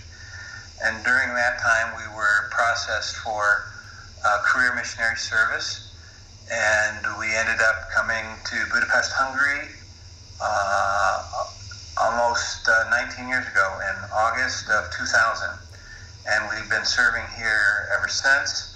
And 0.85 1.02
during 1.04 1.33
that 1.35 1.61
time, 1.61 1.97
we 1.97 2.04
were 2.14 2.50
processed 2.50 3.16
for 3.16 3.64
uh, 4.25 4.38
career 4.45 4.75
missionary 4.75 5.16
service, 5.16 5.93
and 6.52 7.07
we 7.19 7.33
ended 7.35 7.61
up 7.61 7.88
coming 7.95 8.25
to 8.52 8.57
Budapest, 8.73 9.12
Hungary. 9.12 9.69
Uh, 10.43 11.04
almost 12.00 12.66
uh, 12.69 12.90
19 12.90 13.28
years 13.28 13.47
ago 13.47 13.78
in 13.81 13.97
August 14.11 14.69
of 14.69 14.90
2000. 14.99 15.49
And 16.26 16.49
we've 16.50 16.69
been 16.69 16.85
serving 16.85 17.25
here 17.37 17.88
ever 17.97 18.09
since, 18.09 18.75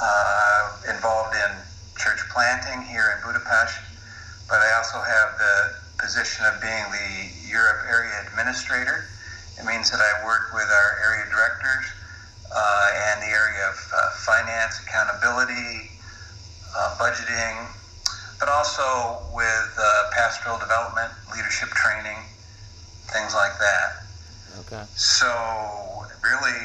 uh, 0.00 0.94
involved 0.94 1.34
in 1.34 1.50
church 1.98 2.20
planting 2.30 2.82
here 2.82 3.16
in 3.16 3.26
Budapest. 3.26 3.76
But 4.48 4.60
I 4.60 4.76
also 4.76 5.00
have 5.00 5.38
the 5.38 5.81
position 6.02 6.44
of 6.50 6.60
being 6.60 6.84
the 6.90 7.30
Europe 7.46 7.86
area 7.86 8.10
administrator. 8.26 9.06
It 9.56 9.64
means 9.64 9.90
that 9.94 10.02
I 10.02 10.26
work 10.26 10.50
with 10.52 10.66
our 10.66 10.90
area 10.98 11.30
directors 11.30 11.86
uh, 12.50 13.14
and 13.14 13.22
the 13.22 13.30
area 13.30 13.70
of 13.70 13.78
uh, 13.94 14.10
finance, 14.26 14.82
accountability, 14.82 15.94
uh, 16.74 16.98
budgeting, 16.98 17.70
but 18.40 18.48
also 18.50 19.22
with 19.32 19.70
uh, 19.78 20.10
pastoral 20.10 20.58
development, 20.58 21.12
leadership 21.30 21.70
training, 21.70 22.18
things 23.14 23.34
like 23.34 23.54
that. 23.62 24.02
Okay. 24.66 24.82
So, 24.96 25.30
really, 26.22 26.58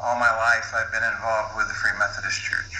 all 0.00 0.16
my 0.16 0.30
life 0.30 0.72
I've 0.72 0.92
been 0.92 1.02
involved 1.02 1.56
with 1.56 1.66
the 1.66 1.74
Free 1.74 1.92
Methodist 1.98 2.40
Church. 2.40 2.74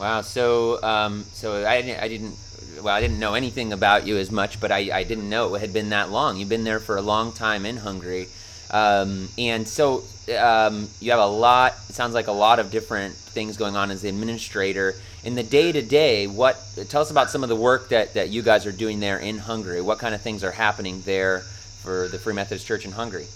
Wow. 0.00 0.20
So, 0.20 0.82
um, 0.82 1.24
so 1.32 1.64
I, 1.64 1.76
I 2.00 2.08
didn't, 2.08 2.36
well, 2.82 2.94
I 2.94 3.00
didn't 3.00 3.18
know 3.18 3.34
anything 3.34 3.72
about 3.72 4.06
you 4.06 4.16
as 4.16 4.30
much, 4.30 4.60
but 4.60 4.70
I, 4.70 4.90
I 4.92 5.04
didn't 5.04 5.28
know 5.28 5.54
it 5.54 5.60
had 5.60 5.72
been 5.72 5.90
that 5.90 6.10
long. 6.10 6.36
You've 6.36 6.48
been 6.48 6.64
there 6.64 6.80
for 6.80 6.96
a 6.96 7.02
long 7.02 7.32
time 7.32 7.66
in 7.66 7.76
Hungary. 7.76 8.28
Um, 8.70 9.28
and 9.38 9.66
so 9.66 10.02
um, 10.38 10.88
you 11.00 11.12
have 11.12 11.20
a 11.20 11.26
lot, 11.26 11.74
it 11.88 11.94
sounds 11.94 12.14
like 12.14 12.26
a 12.26 12.32
lot 12.32 12.58
of 12.58 12.70
different 12.70 13.14
things 13.14 13.56
going 13.56 13.76
on 13.76 13.90
as 13.90 14.02
the 14.02 14.08
administrator. 14.08 14.94
In 15.24 15.34
the 15.34 15.42
day 15.42 15.72
to 15.72 15.82
day, 15.82 16.26
what, 16.26 16.56
tell 16.88 17.02
us 17.02 17.10
about 17.10 17.30
some 17.30 17.42
of 17.42 17.48
the 17.48 17.56
work 17.56 17.88
that, 17.90 18.14
that 18.14 18.28
you 18.30 18.42
guys 18.42 18.66
are 18.66 18.72
doing 18.72 19.00
there 19.00 19.18
in 19.18 19.38
Hungary. 19.38 19.80
What 19.80 19.98
kind 19.98 20.14
of 20.14 20.20
things 20.20 20.44
are 20.44 20.52
happening 20.52 21.00
there 21.02 21.40
for 21.40 22.08
the 22.08 22.18
Free 22.18 22.34
Methodist 22.34 22.66
Church 22.66 22.84
in 22.84 22.92
Hungary? 22.92 23.26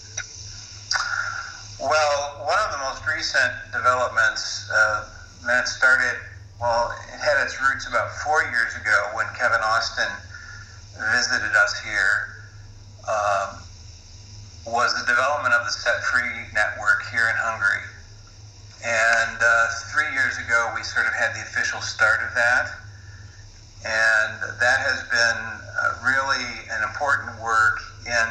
Well, 1.81 2.45
one 2.45 2.59
of 2.67 2.73
the 2.73 2.79
most 2.79 3.07
recent 3.07 3.53
developments 3.73 4.69
uh, 4.73 5.09
that 5.47 5.67
started, 5.67 6.19
well, 6.61 6.93
it 7.09 7.19
had 7.19 7.43
its 7.43 7.57
roots 7.61 7.89
about 7.89 8.13
four 8.21 8.45
years 8.53 8.77
ago 8.77 9.17
when 9.17 9.27
Kevin 9.39 9.61
Austin 9.65 10.13
visited 11.17 11.57
us 11.57 11.81
here, 11.81 12.45
um, 13.09 13.57
was 14.69 14.93
the 14.93 15.07
development 15.09 15.55
of 15.57 15.65
the 15.65 15.73
Set 15.73 16.05
Free 16.05 16.45
Network 16.53 17.09
here 17.11 17.33
in 17.33 17.37
Hungary. 17.41 17.81
And 18.85 19.41
uh, 19.41 19.67
three 19.89 20.13
years 20.13 20.37
ago, 20.37 20.73
we 20.77 20.85
sort 20.85 21.07
of 21.09 21.17
had 21.17 21.33
the 21.33 21.41
official 21.41 21.81
start 21.81 22.21
of 22.29 22.35
that. 22.37 22.69
And 23.81 24.61
that 24.61 24.85
has 24.85 25.01
been 25.09 25.41
uh, 25.41 25.97
really 26.05 26.45
an 26.69 26.85
important 26.85 27.41
work 27.41 27.81
in 28.05 28.29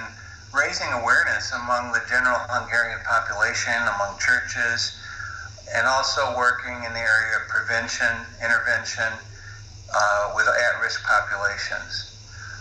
raising 0.54 0.90
awareness 0.94 1.50
among 1.54 1.92
the 1.94 2.02
general 2.06 2.38
Hungarian 2.50 3.02
population, 3.06 3.74
among 3.98 4.22
churches, 4.22 4.94
and 5.76 5.86
also 5.86 6.36
working 6.36 6.76
in 6.84 6.92
the 6.94 7.00
area 7.00 7.38
of 7.38 7.48
prevention, 7.48 8.10
intervention 8.42 9.12
uh, 9.94 10.34
with 10.36 10.48
at-risk 10.48 11.04
populations. 11.06 12.16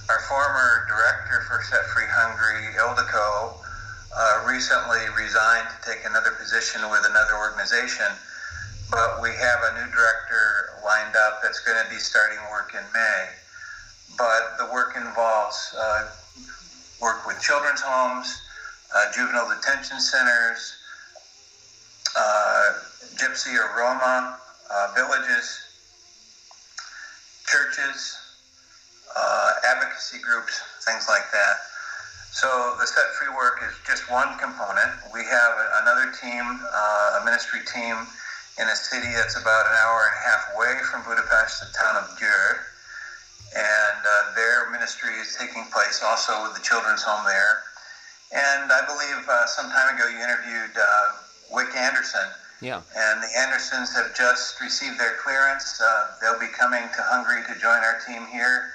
Our 0.09 0.21
former 0.29 0.85
director 0.88 1.45
for 1.49 1.62
Set 1.69 1.85
Free 1.93 2.09
Hungary, 2.09 2.73
Ildiko, 2.77 3.61
uh, 4.17 4.45
recently 4.49 5.05
resigned 5.17 5.69
to 5.69 5.79
take 5.85 6.05
another 6.05 6.33
position 6.33 6.81
with 6.91 7.05
another 7.09 7.37
organization, 7.37 8.09
but 8.91 9.21
we 9.21 9.29
have 9.37 9.61
a 9.69 9.73
new 9.77 9.88
director 9.93 10.81
lined 10.85 11.15
up 11.17 11.41
that's 11.43 11.61
going 11.61 11.77
to 11.77 11.88
be 11.91 12.00
starting 12.00 12.41
work 12.50 12.73
in 12.73 12.85
May. 12.93 13.29
But 14.17 14.57
the 14.59 14.73
work 14.73 14.97
involves 14.97 15.75
uh, 15.79 16.09
work 17.00 17.27
with 17.27 17.41
children's 17.41 17.81
homes, 17.81 18.41
uh, 18.97 19.12
juvenile 19.12 19.49
detention 19.55 20.00
centers, 20.00 20.75
uh, 22.17 22.73
Gypsy 23.19 23.59
or 23.59 23.67
Roma 23.77 24.39
uh, 24.71 24.93
villages, 24.95 25.59
churches, 27.47 28.17
uh, 29.17 29.53
advocacy 29.65 30.19
groups, 30.23 30.63
things 30.87 31.09
like 31.09 31.27
that. 31.33 31.57
So 32.31 32.77
the 32.79 32.87
Set 32.87 33.11
Free 33.19 33.35
work 33.35 33.59
is 33.67 33.75
just 33.87 34.09
one 34.11 34.39
component. 34.39 34.93
We 35.13 35.25
have 35.25 35.53
another 35.83 36.13
team, 36.21 36.63
uh, 36.71 37.19
a 37.21 37.25
ministry 37.25 37.61
team 37.67 38.07
in 38.61 38.69
a 38.69 38.77
city 38.77 39.11
that's 39.15 39.35
about 39.35 39.67
an 39.67 39.75
hour 39.75 40.07
and 40.07 40.15
a 40.15 40.23
half 40.23 40.43
away 40.55 40.79
from 40.87 41.03
Budapest, 41.03 41.59
the 41.59 41.67
town 41.75 41.97
of 41.97 42.07
Győr. 42.23 42.63
And 43.57 44.01
uh, 44.07 44.35
their 44.37 44.71
ministry 44.71 45.15
is 45.19 45.35
taking 45.35 45.65
place 45.73 46.03
also 46.05 46.43
with 46.43 46.55
the 46.55 46.63
children's 46.63 47.03
home 47.03 47.25
there. 47.27 47.67
And 48.31 48.71
I 48.71 48.87
believe 48.87 49.27
uh, 49.27 49.47
some 49.47 49.71
time 49.71 49.97
ago 49.97 50.07
you 50.07 50.23
interviewed 50.23 50.77
uh, 50.77 51.07
Wick 51.51 51.75
Anderson. 51.75 52.29
Yeah. 52.61 52.83
And 52.97 53.23
the 53.23 53.31
Andersons 53.38 53.95
have 53.95 54.15
just 54.17 54.61
received 54.61 54.99
their 54.99 55.15
clearance. 55.23 55.81
Uh, 55.81 56.15
they'll 56.21 56.41
be 56.41 56.50
coming 56.50 56.83
to 56.83 57.03
Hungary 57.03 57.43
to 57.47 57.55
join 57.61 57.79
our 57.87 58.00
team 58.07 58.27
here, 58.27 58.71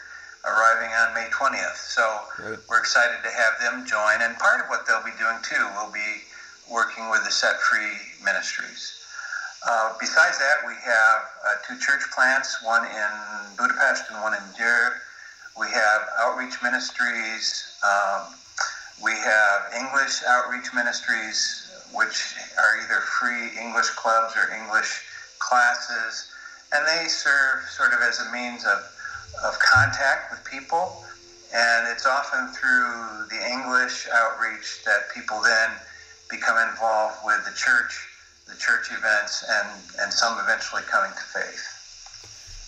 arriving 0.46 0.92
on 0.96 1.14
May 1.14 1.28
20th. 1.36 1.76
So 1.76 2.04
Great. 2.38 2.60
we're 2.70 2.80
excited 2.80 3.20
to 3.24 3.32
have 3.32 3.60
them 3.60 3.86
join. 3.86 4.22
And 4.22 4.38
part 4.40 4.62
of 4.62 4.68
what 4.68 4.88
they'll 4.88 5.04
be 5.04 5.16
doing 5.20 5.38
too 5.44 5.68
will 5.76 5.92
be 5.92 6.24
working 6.72 7.10
with 7.10 7.24
the 7.26 7.32
Set 7.32 7.60
Free 7.60 7.92
Ministries. 8.24 9.04
Uh, 9.68 9.94
besides 10.00 10.40
that, 10.40 10.64
we 10.68 10.74
have 10.84 11.20
uh, 11.48 11.56
two 11.68 11.80
church 11.80 12.04
plants, 12.16 12.62
one 12.64 12.86
in 12.86 13.12
Budapest 13.58 14.10
and 14.12 14.22
one 14.22 14.34
in 14.34 14.44
Győr. 14.60 14.96
We 15.58 15.68
have 15.72 16.02
outreach 16.20 16.56
ministries. 16.64 17.72
Um, 17.84 18.34
we 19.02 19.12
have 19.12 19.74
English 19.76 20.24
outreach 20.28 20.74
ministries, 20.74 21.72
which 21.94 22.36
are 22.58 22.82
either 22.84 23.02
free 23.02 23.58
English 23.60 23.90
clubs 23.92 24.34
or 24.36 24.54
English 24.54 25.02
classes, 25.40 26.32
and 26.74 26.86
they 26.88 27.08
serve 27.08 27.64
sort 27.70 27.94
of 27.94 28.02
as 28.02 28.20
a 28.20 28.32
means 28.32 28.66
of, 28.66 28.80
of 29.46 29.58
contact 29.60 30.32
with 30.32 30.44
people. 30.44 31.04
And 31.54 31.88
it's 31.88 32.08
often 32.08 32.48
through 32.48 33.28
the 33.30 33.48
English 33.48 34.08
outreach 34.12 34.84
that 34.86 35.14
people 35.14 35.40
then 35.42 35.70
become 36.30 36.58
involved 36.70 37.18
with 37.24 37.46
the 37.46 37.56
church, 37.56 38.08
the 38.48 38.56
church 38.58 38.90
events, 38.92 39.46
and, 39.48 39.70
and 40.02 40.12
some 40.12 40.40
eventually 40.40 40.82
coming 40.90 41.12
to 41.12 41.40
faith. 41.40 41.74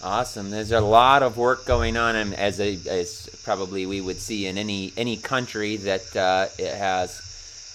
Awesome. 0.04 0.52
There's 0.52 0.72
a 0.72 0.82
lot 0.82 1.24
of 1.24 1.36
work 1.38 1.66
going 1.66 1.98
on, 1.98 2.16
and 2.16 2.36
as 2.36 2.60
a, 2.60 2.78
as 2.88 3.28
probably 3.44 3.88
we 3.88 4.02
would 4.02 4.20
see 4.20 4.46
in 4.46 4.58
any 4.58 4.94
any 4.98 5.18
country 5.18 5.78
that 5.78 6.16
uh, 6.16 6.48
it 6.60 6.76
has 6.76 7.25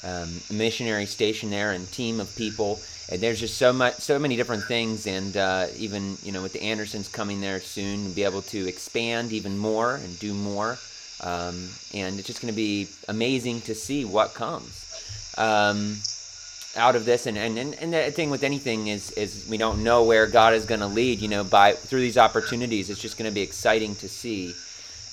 um, 0.05 0.29
missionary 0.51 1.07
station 1.07 1.51
there 1.51 1.73
and 1.73 1.91
team 1.93 2.21
of 2.21 2.35
people. 2.37 2.81
And 3.11 3.21
there's 3.21 3.41
just 3.41 3.59
so 3.59 3.73
much, 3.73 3.97
so 3.97 4.19
many 4.19 4.37
different 4.37 4.65
things, 4.65 5.07
and 5.07 5.37
uh, 5.37 5.67
even 5.77 6.17
you 6.23 6.31
know 6.33 6.43
with 6.43 6.53
the 6.53 6.63
Andersons 6.63 7.09
coming 7.09 7.41
there 7.41 7.61
soon, 7.61 8.13
be 8.13 8.23
able 8.23 8.43
to 8.43 8.69
expand 8.69 9.33
even 9.33 9.59
more 9.59 9.97
and 9.97 10.19
do 10.21 10.33
more. 10.33 10.79
Um, 11.23 11.69
and 11.93 12.19
it's 12.19 12.27
just 12.27 12.41
going 12.41 12.53
to 12.53 12.57
be 12.57 12.89
amazing 13.09 13.63
to 13.63 13.75
see 13.75 14.05
what 14.05 14.35
comes. 14.35 15.35
Um, 15.37 15.97
out 16.77 16.95
of 16.95 17.05
this 17.05 17.27
and, 17.27 17.37
and, 17.37 17.59
and 17.59 17.93
the 17.93 18.11
thing 18.13 18.31
with 18.31 18.45
anything 18.45 18.87
is 18.87 19.11
is 19.13 19.47
we 19.49 19.57
don't 19.57 19.83
know 19.83 20.05
where 20.05 20.27
God 20.27 20.55
is 20.55 20.65
going 20.65 20.81
to 20.81 20.87
lead 20.87 21.19
you 21.19 21.29
know 21.29 21.43
by 21.43 21.73
through 21.73 22.01
these 22.01 22.17
opportunities 22.17 22.91
it's 22.91 23.01
just 23.01 23.19
going 23.19 23.29
to 23.29 23.35
be 23.35 23.41
exciting 23.41 23.97
to 23.97 24.09
see 24.09 24.55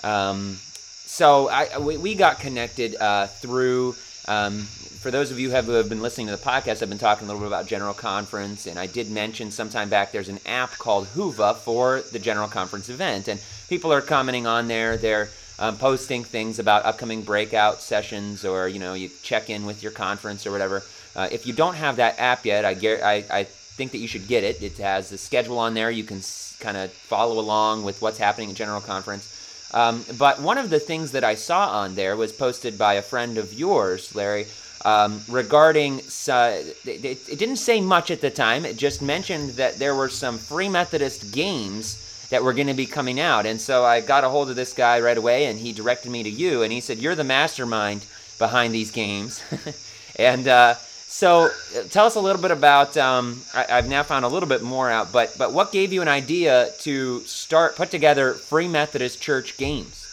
um, 0.04 0.60
so 0.62 1.50
I 1.50 1.80
we, 1.80 1.98
we 1.98 2.14
got 2.14 2.40
connected 2.40 2.96
uh, 2.98 3.26
through 3.28 3.96
um, 4.28 4.62
for 4.62 5.12
those 5.12 5.32
of 5.32 5.40
you 5.40 5.50
who 5.50 5.56
have, 5.56 5.68
been 5.90 6.02
listening 6.02 6.28
to 6.28 6.36
the 6.36 6.42
podcast 6.42 6.82
I've 6.82 6.90
been 6.90 6.98
talking 6.98 7.28
a 7.28 7.32
little 7.32 7.42
bit 7.42 7.48
about 7.48 7.68
General 7.68 7.94
Conference 7.94 8.68
and 8.68 8.78
I 8.78 8.88
did 8.88 9.10
mention 9.10 9.52
sometime 9.52 9.90
back 9.90 10.12
there's 10.12 10.30
an 10.30 10.40
app 10.46 10.72
called 10.78 11.08
Whova 11.08 11.56
for 11.56 12.02
the 12.12 12.20
General 12.20 12.48
Conference 12.48 12.90
event 12.90 13.28
and 13.28 13.42
people 13.70 13.92
are 13.94 14.02
commenting 14.02 14.48
on 14.48 14.68
there 14.68 14.98
they're 14.98 15.30
um, 15.60 15.78
posting 15.78 16.24
things 16.24 16.60
about 16.60 16.86
upcoming 16.86 17.24
breakout 17.24 17.82
sessions 17.82 18.46
or 18.46 18.68
you 18.68 18.80
know 18.80 18.94
you 18.94 19.10
check 19.24 19.50
in 19.50 19.66
with 19.66 19.82
your 19.82 19.92
conference 19.92 20.46
or 20.46 20.52
whatever 20.52 20.84
uh, 21.18 21.28
if 21.32 21.48
you 21.48 21.54
don't 21.54 21.74
have 21.74 21.96
that 21.96 22.20
app 22.20 22.46
yet, 22.46 22.64
I, 22.64 22.76
I, 23.04 23.40
I 23.40 23.44
think 23.44 23.92
that 23.92 23.98
you 23.98 24.08
should 24.08 24.28
get 24.28 24.44
it. 24.44 24.62
It 24.62 24.78
has 24.78 25.10
the 25.10 25.18
schedule 25.18 25.58
on 25.58 25.74
there. 25.74 25.90
You 25.90 26.04
can 26.04 26.22
kind 26.60 26.78
of 26.78 26.92
follow 26.92 27.40
along 27.40 27.84
with 27.84 28.04
what's 28.04 28.20
happening 28.20 28.52
at 28.52 28.56
General 28.56 28.82
Conference. 28.82 29.34
Um, 29.74 30.06
but 30.18 30.42
one 30.42 30.58
of 30.58 30.70
the 30.70 30.80
things 30.80 31.12
that 31.12 31.24
I 31.24 31.36
saw 31.36 31.70
on 31.70 31.96
there 31.96 32.16
was 32.16 32.32
posted 32.32 32.78
by 32.78 32.94
a 32.94 33.02
friend 33.02 33.38
of 33.38 33.54
yours, 33.54 34.16
Larry, 34.16 34.48
um, 34.86 35.22
regarding. 35.28 36.02
Uh, 36.28 36.62
it, 36.86 37.06
it 37.30 37.40
didn't 37.40 37.58
say 37.58 37.82
much 37.82 38.12
at 38.12 38.22
the 38.22 38.30
time. 38.30 38.66
It 38.66 38.78
just 38.78 39.02
mentioned 39.02 39.52
that 39.52 39.78
there 39.78 39.96
were 39.96 40.10
some 40.10 40.38
Free 40.38 40.70
Methodist 40.70 41.32
games 41.34 42.04
that 42.30 42.44
were 42.44 42.54
going 42.54 42.68
to 42.68 42.74
be 42.74 42.86
coming 42.86 43.20
out. 43.20 43.46
And 43.46 43.60
so 43.60 43.86
I 43.86 44.02
got 44.02 44.24
a 44.24 44.30
hold 44.30 44.50
of 44.50 44.56
this 44.56 44.74
guy 44.74 45.00
right 45.00 45.18
away, 45.18 45.46
and 45.46 45.60
he 45.60 45.74
directed 45.74 46.12
me 46.12 46.24
to 46.24 46.30
you. 46.30 46.64
And 46.64 46.72
he 46.72 46.82
said, 46.82 46.98
You're 46.98 47.16
the 47.16 47.24
mastermind 47.24 48.06
behind 48.38 48.74
these 48.74 48.92
games. 48.92 49.42
and 50.18 50.48
uh, 50.48 50.76
so, 51.10 51.46
uh, 51.46 51.84
tell 51.90 52.06
us 52.06 52.16
a 52.16 52.20
little 52.20 52.42
bit 52.42 52.52
about. 52.52 52.98
Um, 52.98 53.42
I, 53.56 53.80
have 53.80 53.88
now 53.88 54.04
found 54.04 54.26
a 54.26 54.28
little 54.28 54.50
bit 54.50 54.62
more 54.62 54.92
out, 54.92 55.14
but 55.14 55.34
but 55.40 55.54
what 55.54 55.72
gave 55.72 55.94
you 55.94 56.02
an 56.02 56.10
idea 56.10 56.68
to 56.82 57.22
start 57.22 57.78
put 57.78 57.92
together 57.92 58.34
Free 58.34 58.68
Methodist 58.68 59.22
Church 59.22 59.56
games? 59.56 60.04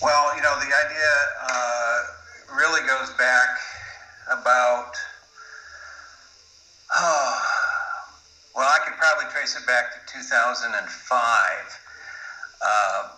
Well, 0.00 0.34
you 0.36 0.42
know, 0.42 0.56
the 0.56 0.72
idea 0.72 1.12
uh, 1.52 1.98
really 2.56 2.80
goes 2.88 3.10
back 3.18 3.60
about. 4.32 4.96
Oh, 6.96 7.42
well, 8.56 8.64
I 8.64 8.78
could 8.88 8.96
probably 8.96 9.30
trace 9.34 9.54
it 9.54 9.66
back 9.66 9.92
to 9.92 10.18
2005. 10.18 10.80
Uh, 12.64 13.08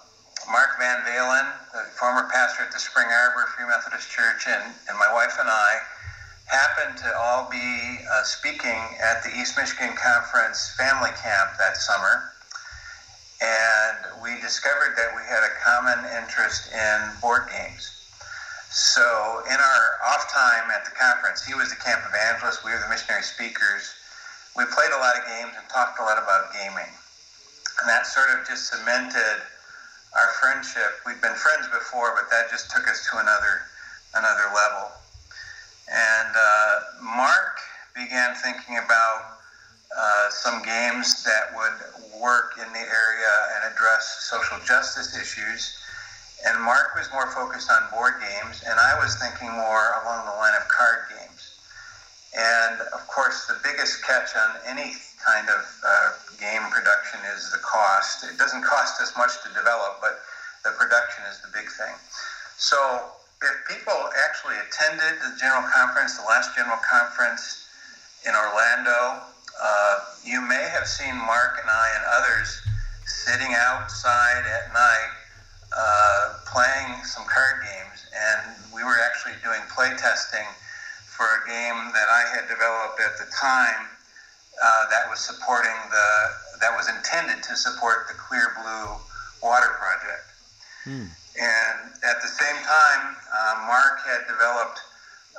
Mark 0.50 0.78
Van 0.80 0.98
Valin, 1.06 1.46
the 1.72 1.86
former 1.94 2.28
pastor 2.32 2.64
at 2.64 2.72
the 2.72 2.78
Spring 2.80 3.06
Arbor 3.06 3.46
Free 3.54 3.66
Methodist 3.66 4.10
Church, 4.10 4.48
and, 4.48 4.64
and 4.88 4.98
my 4.98 5.12
wife 5.14 5.36
and 5.38 5.48
I 5.48 5.78
happened 6.48 6.96
to 6.98 7.08
all 7.16 7.48
be 7.50 7.98
uh, 8.10 8.22
speaking 8.24 8.80
at 9.00 9.22
the 9.22 9.30
East 9.36 9.56
Michigan 9.56 9.94
Conference 9.96 10.74
family 10.76 11.12
camp 11.20 11.56
that 11.58 11.76
summer. 11.76 12.32
And 13.40 14.22
we 14.22 14.40
discovered 14.40 14.96
that 14.96 15.14
we 15.14 15.22
had 15.28 15.44
a 15.44 15.52
common 15.62 16.00
interest 16.18 16.72
in 16.72 16.96
board 17.20 17.46
games. 17.52 17.94
So, 18.70 19.42
in 19.46 19.56
our 19.56 19.84
off 20.12 20.28
time 20.32 20.68
at 20.74 20.84
the 20.84 20.92
conference, 20.92 21.44
he 21.44 21.54
was 21.54 21.70
the 21.70 21.80
camp 21.80 22.02
evangelist, 22.04 22.64
we 22.64 22.72
were 22.72 22.82
the 22.82 22.90
missionary 22.90 23.22
speakers. 23.22 23.94
We 24.56 24.64
played 24.74 24.90
a 24.92 25.00
lot 25.00 25.16
of 25.16 25.24
games 25.24 25.52
and 25.56 25.64
talked 25.70 26.00
a 26.00 26.02
lot 26.02 26.18
about 26.18 26.52
gaming. 26.52 26.90
And 27.80 27.88
that 27.88 28.06
sort 28.06 28.28
of 28.34 28.44
just 28.44 28.68
cemented 28.68 29.38
our 30.16 30.28
friendship. 30.42 30.98
We'd 31.06 31.20
been 31.20 31.36
friends 31.38 31.70
before, 31.70 32.12
but 32.18 32.28
that 32.30 32.50
just 32.50 32.70
took 32.70 32.88
us 32.88 33.06
to 33.12 33.18
another 33.22 33.62
another 34.16 34.50
level. 34.50 34.90
And 35.90 36.32
uh, 36.36 36.74
Mark 37.16 37.60
began 37.96 38.34
thinking 38.36 38.78
about 38.78 39.38
uh, 39.96 40.30
some 40.30 40.62
games 40.62 41.24
that 41.24 41.50
would 41.56 42.20
work 42.20 42.52
in 42.60 42.68
the 42.72 42.84
area 42.84 43.34
and 43.56 43.72
address 43.72 44.28
social 44.28 44.58
justice 44.66 45.16
issues. 45.16 45.74
And 46.46 46.60
Mark 46.62 46.94
was 46.94 47.10
more 47.10 47.26
focused 47.32 47.70
on 47.70 47.82
board 47.90 48.14
games, 48.20 48.62
and 48.62 48.78
I 48.78 48.94
was 49.02 49.16
thinking 49.16 49.50
more 49.50 49.98
along 50.04 50.26
the 50.26 50.36
line 50.38 50.54
of 50.54 50.68
card 50.68 51.10
games. 51.10 51.58
And 52.36 52.80
of 52.94 53.06
course, 53.08 53.46
the 53.46 53.58
biggest 53.64 54.04
catch 54.04 54.36
on 54.36 54.54
any 54.66 54.94
kind 55.24 55.48
of 55.48 55.66
uh, 55.82 56.10
game 56.38 56.62
production 56.70 57.18
is 57.34 57.50
the 57.50 57.58
cost. 57.58 58.22
It 58.22 58.38
doesn't 58.38 58.62
cost 58.62 59.00
as 59.02 59.16
much 59.16 59.42
to 59.42 59.48
develop, 59.50 59.98
but 60.00 60.20
the 60.62 60.70
production 60.78 61.24
is 61.30 61.40
the 61.40 61.48
big 61.50 61.66
thing. 61.66 61.94
So 62.56 62.78
if 63.42 63.54
people 63.68 63.94
actually 64.26 64.56
attended 64.66 65.20
the 65.22 65.36
general 65.38 65.62
conference, 65.70 66.18
the 66.18 66.26
last 66.26 66.54
general 66.56 66.78
conference 66.82 67.66
in 68.26 68.34
Orlando, 68.34 69.22
uh, 69.60 69.94
you 70.24 70.40
may 70.40 70.68
have 70.74 70.86
seen 70.86 71.14
Mark 71.14 71.58
and 71.60 71.70
I 71.70 71.86
and 71.96 72.04
others 72.18 72.60
sitting 73.06 73.54
outside 73.54 74.42
at 74.46 74.72
night 74.72 75.12
uh, 75.76 76.34
playing 76.46 77.04
some 77.04 77.24
card 77.24 77.62
games, 77.62 78.06
and 78.10 78.56
we 78.74 78.82
were 78.82 78.98
actually 79.04 79.34
doing 79.44 79.60
play 79.70 79.90
testing 79.98 80.46
for 81.06 81.26
a 81.26 81.40
game 81.46 81.92
that 81.94 82.08
I 82.10 82.24
had 82.34 82.48
developed 82.48 82.98
at 83.00 83.18
the 83.18 83.30
time 83.30 83.86
uh, 84.62 84.90
that 84.90 85.08
was 85.10 85.20
supporting 85.20 85.76
the 85.90 86.08
that 86.60 86.74
was 86.74 86.88
intended 86.88 87.42
to 87.44 87.54
support 87.54 88.08
the 88.08 88.14
Clear 88.14 88.50
Blue 88.58 88.98
Water 89.42 89.70
Project. 89.78 90.26
Hmm. 90.82 91.06
And 91.38 91.94
at 92.02 92.20
the 92.20 92.28
same 92.28 92.56
time, 92.66 93.16
uh, 93.30 93.64
Mark 93.66 94.02
had 94.02 94.26
developed, 94.26 94.80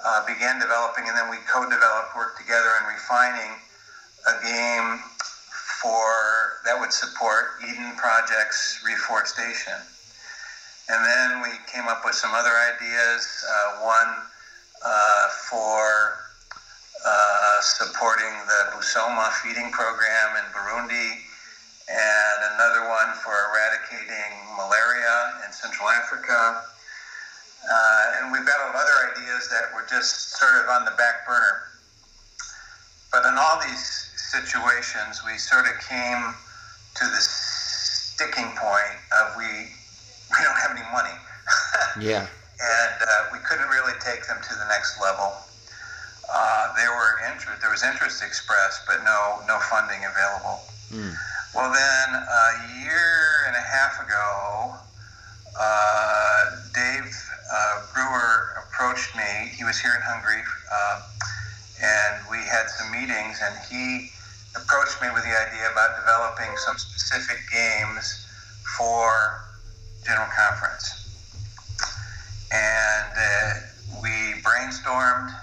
uh, 0.03 0.25
began 0.25 0.59
developing, 0.59 1.07
and 1.07 1.17
then 1.17 1.29
we 1.29 1.37
co-developed, 1.51 2.15
worked 2.15 2.39
together 2.39 2.71
in 2.79 2.87
refining 2.87 3.51
a 4.27 4.35
game 4.43 4.99
for 5.81 6.59
that 6.65 6.79
would 6.79 6.91
support 6.91 7.59
Eden 7.63 7.95
Project's 7.95 8.79
reforestation. 8.85 9.75
And 10.89 11.05
then 11.05 11.41
we 11.41 11.51
came 11.71 11.87
up 11.87 12.03
with 12.03 12.15
some 12.15 12.33
other 12.33 12.51
ideas. 12.51 13.45
Uh, 13.47 13.83
one 13.83 14.11
uh, 14.83 15.27
for 15.49 16.19
uh, 17.05 17.61
supporting 17.61 18.33
the 18.47 18.75
Busoma 18.75 19.31
feeding 19.43 19.71
program 19.71 20.35
in 20.35 20.45
Burundi 20.51 21.28
and 21.89 22.37
another 22.53 22.85
one 22.85 23.17
for 23.25 23.33
eradicating 23.49 24.31
malaria 24.53 25.41
in 25.45 25.49
Central 25.51 25.89
Africa. 25.89 26.61
Uh, 27.65 28.17
and 28.21 28.31
we've 28.31 28.45
got 28.45 28.61
other 28.61 28.97
ideas 29.11 29.49
that 29.49 29.73
were 29.73 29.85
just 29.89 30.37
sort 30.37 30.53
of 30.63 30.69
on 30.69 30.85
the 30.85 30.93
back 30.95 31.25
burner. 31.25 31.65
But 33.11 33.25
in 33.25 33.35
all 33.35 33.59
these 33.59 34.13
situations, 34.15 35.25
we 35.25 35.37
sort 35.41 35.65
of 35.65 35.73
came 35.81 36.33
to 36.95 37.05
the 37.09 37.21
sticking 37.21 38.53
point 38.53 38.97
of 39.17 39.33
we 39.37 39.49
we 40.29 40.39
don't 40.45 40.59
have 40.61 40.77
any 40.77 40.85
money. 40.93 41.17
yeah. 41.99 42.29
And 42.61 42.97
uh, 43.01 43.33
we 43.33 43.39
couldn't 43.39 43.69
really 43.69 43.97
take 43.97 44.27
them 44.27 44.37
to 44.37 44.53
the 44.55 44.67
next 44.69 45.01
level. 45.01 45.33
Uh, 46.29 46.75
there 46.77 46.91
were 46.93 47.17
interest, 47.33 47.61
there 47.61 47.71
was 47.71 47.81
interest 47.81 48.21
expressed, 48.21 48.85
but 48.85 49.01
no 49.03 49.41
no 49.47 49.57
funding 49.73 50.05
available. 50.05 50.61
Mm. 50.93 51.17
Well, 51.55 51.73
then 51.73 52.09
a 52.13 52.83
year 52.85 53.47
and 53.47 53.55
a 53.55 53.65
half 53.65 54.05
ago, 54.05 54.75
uh, 55.59 56.45
Dave 56.75 57.09
uh, 57.51 57.81
Brewer 57.91 58.61
approached 58.61 59.15
me. 59.15 59.49
He 59.57 59.63
was 59.63 59.79
here 59.79 59.95
in 59.95 60.01
Hungary, 60.01 60.43
uh, 60.71 61.01
and 61.81 62.21
we 62.29 62.37
had 62.37 62.69
some 62.69 62.91
meetings, 62.91 63.41
and 63.41 63.55
he 63.65 64.11
approached 64.55 65.01
me 65.01 65.07
with 65.11 65.23
the 65.23 65.33
idea 65.33 65.71
about 65.71 65.97
developing 65.97 66.55
some 66.57 66.77
specific 66.77 67.39
games 67.51 68.27
for 68.77 69.41
General 70.05 70.29
Conference. 70.29 71.01
And 72.53 73.13
uh, 73.17 73.53
we 74.03 74.37
brainstormed. 74.45 75.33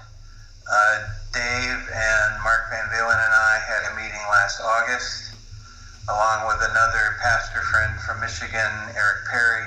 Uh, 0.71 1.09
Dave 1.33 1.83
and 1.95 2.43
Mark 2.43 2.71
Van 2.71 2.87
Valin 2.91 3.15
and 3.15 3.35
I 3.35 3.59
had 3.67 3.93
a 3.93 3.97
meeting 3.97 4.23
last 4.31 4.61
August 4.61 5.26
along 6.09 6.47
with 6.47 6.63
another 6.71 7.19
pastor 7.19 7.59
friend 7.67 7.99
from 7.99 8.21
Michigan, 8.21 8.73
Eric 8.95 9.27
Perry. 9.27 9.67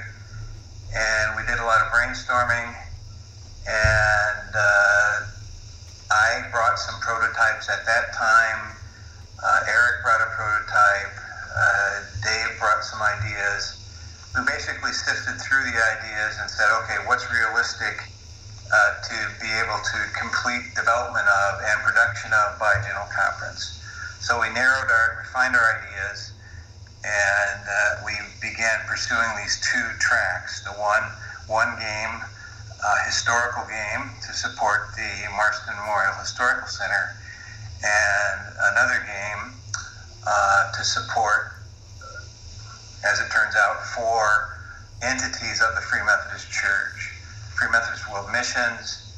And 0.96 1.36
we 1.36 1.44
did 1.44 1.60
a 1.60 1.68
lot 1.68 1.84
of 1.84 1.92
brainstorming. 1.92 2.72
And 3.68 4.52
uh, 4.56 5.16
I 6.12 6.48
brought 6.52 6.80
some 6.80 6.96
prototypes 7.04 7.68
at 7.68 7.86
that 7.86 8.16
time. 8.16 8.72
Uh, 9.44 9.68
Eric 9.68 10.00
brought 10.02 10.24
a 10.24 10.32
prototype. 10.32 11.16
Uh, 11.52 12.08
Dave 12.24 12.56
brought 12.60 12.88
some 12.88 13.04
ideas. 13.04 13.76
We 14.32 14.46
basically 14.48 14.96
sifted 14.96 15.44
through 15.44 15.68
the 15.68 15.76
ideas 15.76 16.40
and 16.40 16.48
said, 16.50 16.72
okay, 16.84 17.04
what's 17.04 17.28
realistic 17.36 18.00
uh, 18.72 18.92
to 19.12 19.18
be 19.44 19.52
able 19.60 19.82
to 19.84 20.00
complete 20.16 20.72
development 20.72 21.28
of 21.28 21.52
and 21.68 21.84
production 21.84 22.32
of 22.32 22.56
by 22.64 22.80
general 22.80 23.12
conference? 23.12 23.79
So 24.20 24.40
we 24.42 24.50
narrowed 24.52 24.92
our, 24.92 25.18
refined 25.24 25.56
our 25.56 25.68
ideas, 25.80 26.34
and 27.04 27.62
uh, 27.64 28.04
we 28.06 28.14
began 28.42 28.80
pursuing 28.88 29.32
these 29.42 29.64
two 29.72 29.88
tracks. 30.00 30.64
The 30.64 30.76
one, 30.76 31.04
one 31.48 31.80
game, 31.80 32.20
uh, 32.84 32.98
historical 33.08 33.64
game 33.64 34.12
to 34.28 34.34
support 34.34 34.92
the 34.96 35.12
Marston 35.36 35.74
Memorial 35.80 36.14
Historical 36.20 36.68
Center, 36.68 37.16
and 37.80 38.40
another 38.76 39.00
game 39.08 39.56
uh, 40.28 40.72
to 40.76 40.84
support, 40.84 41.56
as 43.08 43.20
it 43.22 43.32
turns 43.32 43.56
out, 43.56 43.80
four 43.96 44.60
entities 45.02 45.64
of 45.64 45.74
the 45.76 45.82
Free 45.82 46.04
Methodist 46.04 46.52
Church. 46.52 47.16
Free 47.56 47.72
Methodist 47.72 48.10
World 48.12 48.32
Missions, 48.32 49.16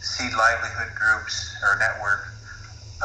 Seed 0.00 0.32
Livelihood 0.32 0.94
Groups 0.94 1.54
or 1.62 1.76
Network, 1.78 2.24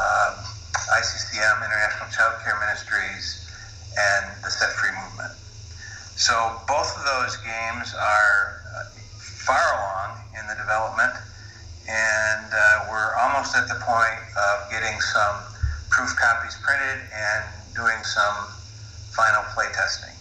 um, 0.00 0.44
ICCM, 0.88 1.64
International 1.64 2.08
Child 2.10 2.40
Care 2.44 2.58
Ministries, 2.60 3.44
and 3.96 4.24
the 4.44 4.50
Set 4.50 4.70
Free 4.72 4.90
Movement. 4.92 5.32
So 6.16 6.34
both 6.66 6.96
of 6.96 7.04
those 7.04 7.36
games 7.38 7.94
are 7.94 8.62
uh, 8.74 8.84
far 9.46 9.62
along 9.78 10.18
in 10.34 10.46
the 10.48 10.56
development, 10.56 11.14
and 11.88 12.48
uh, 12.52 12.86
we're 12.90 13.14
almost 13.16 13.54
at 13.54 13.68
the 13.68 13.78
point 13.80 14.20
of 14.36 14.70
getting 14.70 15.00
some 15.00 15.36
proof 15.90 16.14
copies 16.16 16.58
printed 16.62 17.06
and 17.14 17.44
doing 17.74 18.02
some 18.02 18.34
final 19.14 19.42
play 19.54 19.66
testing. 19.72 20.14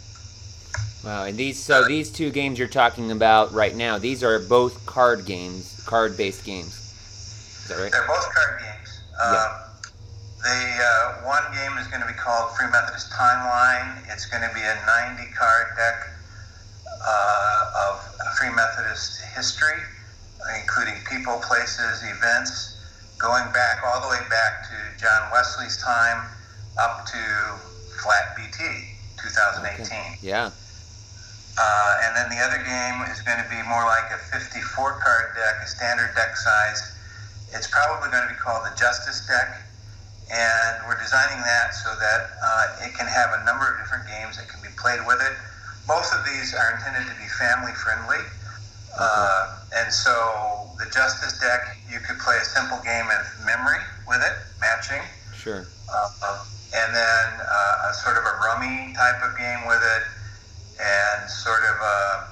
Wow, 1.03 1.23
and 1.25 1.37
these 1.37 1.61
so 1.61 1.85
these 1.85 2.11
two 2.11 2.31
games 2.31 2.59
you're 2.59 2.67
talking 2.67 3.11
about 3.11 3.53
right 3.53 3.75
now, 3.75 3.97
these 3.97 4.23
are 4.23 4.39
both 4.39 4.85
card 4.85 5.25
games, 5.25 5.83
card-based 5.85 6.43
games. 6.43 6.73
Is 6.73 7.67
that 7.69 7.81
right? 7.81 7.91
They're 7.91 8.07
both 8.07 8.27
card 8.33 8.61
games. 8.61 9.01
Yeah. 9.19 9.66
The 10.47 10.63
uh, 10.79 11.27
one 11.27 11.43
game 11.51 11.75
is 11.75 11.91
going 11.91 11.99
to 11.99 12.07
be 12.07 12.15
called 12.15 12.55
Free 12.55 12.71
Methodist 12.71 13.11
Timeline. 13.11 13.99
It's 14.07 14.31
going 14.31 14.47
to 14.47 14.53
be 14.55 14.63
a 14.63 14.79
90 15.11 15.27
card 15.35 15.75
deck 15.75 16.07
uh, 16.87 17.91
of 17.91 17.99
Free 18.39 18.55
Methodist 18.55 19.19
history, 19.35 19.75
including 20.63 21.03
people, 21.03 21.35
places, 21.43 21.99
events, 22.07 22.79
going 23.19 23.43
back 23.51 23.83
all 23.83 23.99
the 23.99 24.07
way 24.07 24.23
back 24.31 24.63
to 24.71 24.77
John 24.95 25.27
Wesley's 25.35 25.83
time 25.83 26.23
up 26.79 27.03
to 27.11 27.19
Flat 27.99 28.31
BT 28.39 28.95
2018. 29.19 29.83
Okay. 29.83 30.15
Yeah. 30.23 30.47
Uh, 31.59 32.03
and 32.07 32.15
then 32.15 32.31
the 32.31 32.39
other 32.39 32.63
game 32.63 33.03
is 33.11 33.19
going 33.19 33.43
to 33.43 33.49
be 33.51 33.59
more 33.67 33.83
like 33.83 34.15
a 34.15 34.19
54 34.31 34.63
card 35.03 35.35
deck, 35.35 35.59
a 35.59 35.67
standard 35.67 36.15
deck 36.15 36.37
size. 36.37 36.95
It's 37.51 37.67
probably 37.67 38.15
going 38.15 38.23
to 38.23 38.31
be 38.31 38.39
called 38.39 38.63
the 38.63 38.71
Justice 38.79 39.27
deck. 39.27 39.66
And 40.27 40.73
we're 40.87 40.99
designing 40.99 41.39
that 41.39 41.71
so 41.71 41.95
that 41.95 42.21
uh, 42.43 42.85
it 42.85 42.91
can 42.93 43.07
have 43.07 43.31
a 43.39 43.45
number 43.47 43.63
of 43.63 43.79
different 43.79 44.07
games 44.11 44.35
that 44.35 44.51
can 44.51 44.59
be 44.59 44.73
played 44.75 44.99
with 45.07 45.23
it. 45.23 45.35
Both 45.87 46.11
of 46.11 46.27
these 46.27 46.51
are 46.51 46.75
intended 46.75 47.07
to 47.07 47.15
be 47.15 47.27
family 47.39 47.71
friendly. 47.79 48.19
Uh, 48.99 49.55
and 49.75 49.93
so 49.93 50.11
the 50.79 50.85
Justice 50.91 51.39
deck, 51.39 51.79
you 51.87 51.99
could 52.03 52.19
play 52.19 52.35
a 52.35 52.43
simple 52.43 52.77
game 52.83 53.07
of 53.07 53.23
memory 53.45 53.79
with 54.07 54.19
it, 54.19 54.35
matching. 54.59 54.99
Sure. 55.31 55.63
Uh, 55.87 56.43
and 56.75 56.91
then 56.91 57.27
uh, 57.39 57.89
a 57.89 57.93
sort 57.93 58.17
of 58.17 58.23
a 58.27 58.35
rummy 58.43 58.91
type 58.99 59.23
of 59.23 59.31
game 59.37 59.63
with 59.63 59.79
it, 59.79 60.03
and 60.83 61.29
sort 61.29 61.63
of 61.63 61.75
a, 61.79 62.27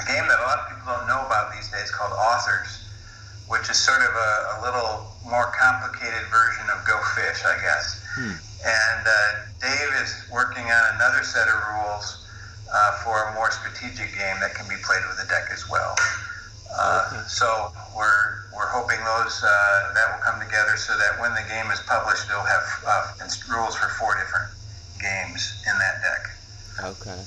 a 0.00 0.04
game 0.08 0.24
that 0.24 0.40
a 0.40 0.46
lot 0.48 0.64
of 0.64 0.72
people 0.72 0.88
don't 0.88 1.06
know 1.06 1.20
about 1.28 1.52
these 1.52 1.68
days 1.68 1.90
called 1.90 2.16
Authors, 2.16 2.87
which 3.48 3.68
is 3.68 3.76
sort 3.76 4.00
of 4.00 4.12
a, 4.12 4.32
a 4.54 4.56
little 4.64 5.08
more 5.24 5.52
complicated 5.56 6.24
version 6.28 6.64
of 6.72 6.84
Go 6.86 6.96
Fish, 7.16 7.44
I 7.44 7.56
guess. 7.60 8.00
Hmm. 8.16 8.36
And 8.64 9.02
uh, 9.06 9.32
Dave 9.60 9.92
is 10.02 10.12
working 10.32 10.64
on 10.64 10.82
another 10.96 11.24
set 11.24 11.48
of 11.48 11.58
rules 11.74 12.28
uh, 12.72 12.92
for 13.04 13.28
a 13.28 13.34
more 13.34 13.50
strategic 13.50 14.12
game 14.12 14.36
that 14.40 14.54
can 14.54 14.68
be 14.68 14.76
played 14.84 15.02
with 15.08 15.24
a 15.24 15.28
deck 15.28 15.48
as 15.52 15.68
well. 15.68 15.94
Uh. 16.76 17.24
So 17.24 17.72
we're 17.96 18.44
we're 18.52 18.68
hoping 18.68 18.98
those 19.00 19.40
uh, 19.40 19.94
that 19.94 20.06
will 20.12 20.22
come 20.22 20.40
together 20.40 20.76
so 20.76 20.92
that 20.98 21.20
when 21.20 21.32
the 21.32 21.44
game 21.48 21.70
is 21.70 21.80
published, 21.86 22.28
it'll 22.28 22.42
have 22.42 22.66
uh, 22.84 23.24
rules 23.48 23.74
for 23.76 23.88
four 23.96 24.14
different 24.18 24.52
games 25.00 25.64
in 25.64 25.74
that 25.78 25.96
deck. 26.02 26.22
Okay. 26.84 27.22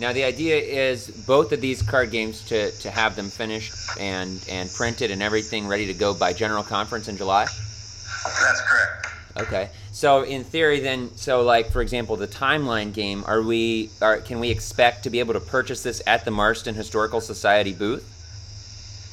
Now 0.00 0.12
the 0.12 0.24
idea 0.24 0.56
is 0.56 1.08
both 1.08 1.52
of 1.52 1.60
these 1.60 1.82
card 1.82 2.10
games 2.10 2.44
to, 2.46 2.70
to 2.70 2.90
have 2.90 3.16
them 3.16 3.30
finished 3.30 3.72
and 3.98 4.44
and 4.48 4.70
printed 4.70 5.10
and 5.10 5.22
everything 5.22 5.66
ready 5.66 5.86
to 5.86 5.94
go 5.94 6.14
by 6.14 6.32
general 6.32 6.62
conference 6.62 7.08
in 7.08 7.16
July. 7.16 7.44
That's 7.44 8.60
correct. 8.60 9.08
Okay. 9.38 9.70
So 9.92 10.22
in 10.22 10.44
theory, 10.44 10.80
then, 10.80 11.10
so 11.16 11.42
like 11.42 11.70
for 11.70 11.82
example, 11.82 12.16
the 12.16 12.28
timeline 12.28 12.92
game, 12.92 13.24
are 13.26 13.42
we 13.42 13.90
are 14.00 14.18
can 14.18 14.38
we 14.40 14.50
expect 14.50 15.04
to 15.04 15.10
be 15.10 15.18
able 15.18 15.34
to 15.34 15.40
purchase 15.40 15.82
this 15.82 16.02
at 16.06 16.24
the 16.24 16.30
Marston 16.30 16.74
Historical 16.74 17.20
Society 17.20 17.72
booth? 17.72 18.04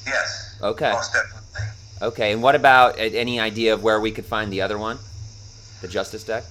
Yes. 0.05 0.57
Okay. 0.61 0.91
Most 0.91 1.13
definitely. 1.13 1.71
Okay. 2.01 2.33
And 2.33 2.43
what 2.43 2.55
about 2.55 2.95
any 2.97 3.39
idea 3.39 3.73
of 3.73 3.83
where 3.83 3.99
we 3.99 4.11
could 4.11 4.25
find 4.25 4.51
the 4.51 4.61
other 4.61 4.77
one, 4.77 4.97
the 5.81 5.87
Justice 5.87 6.23
deck? 6.23 6.43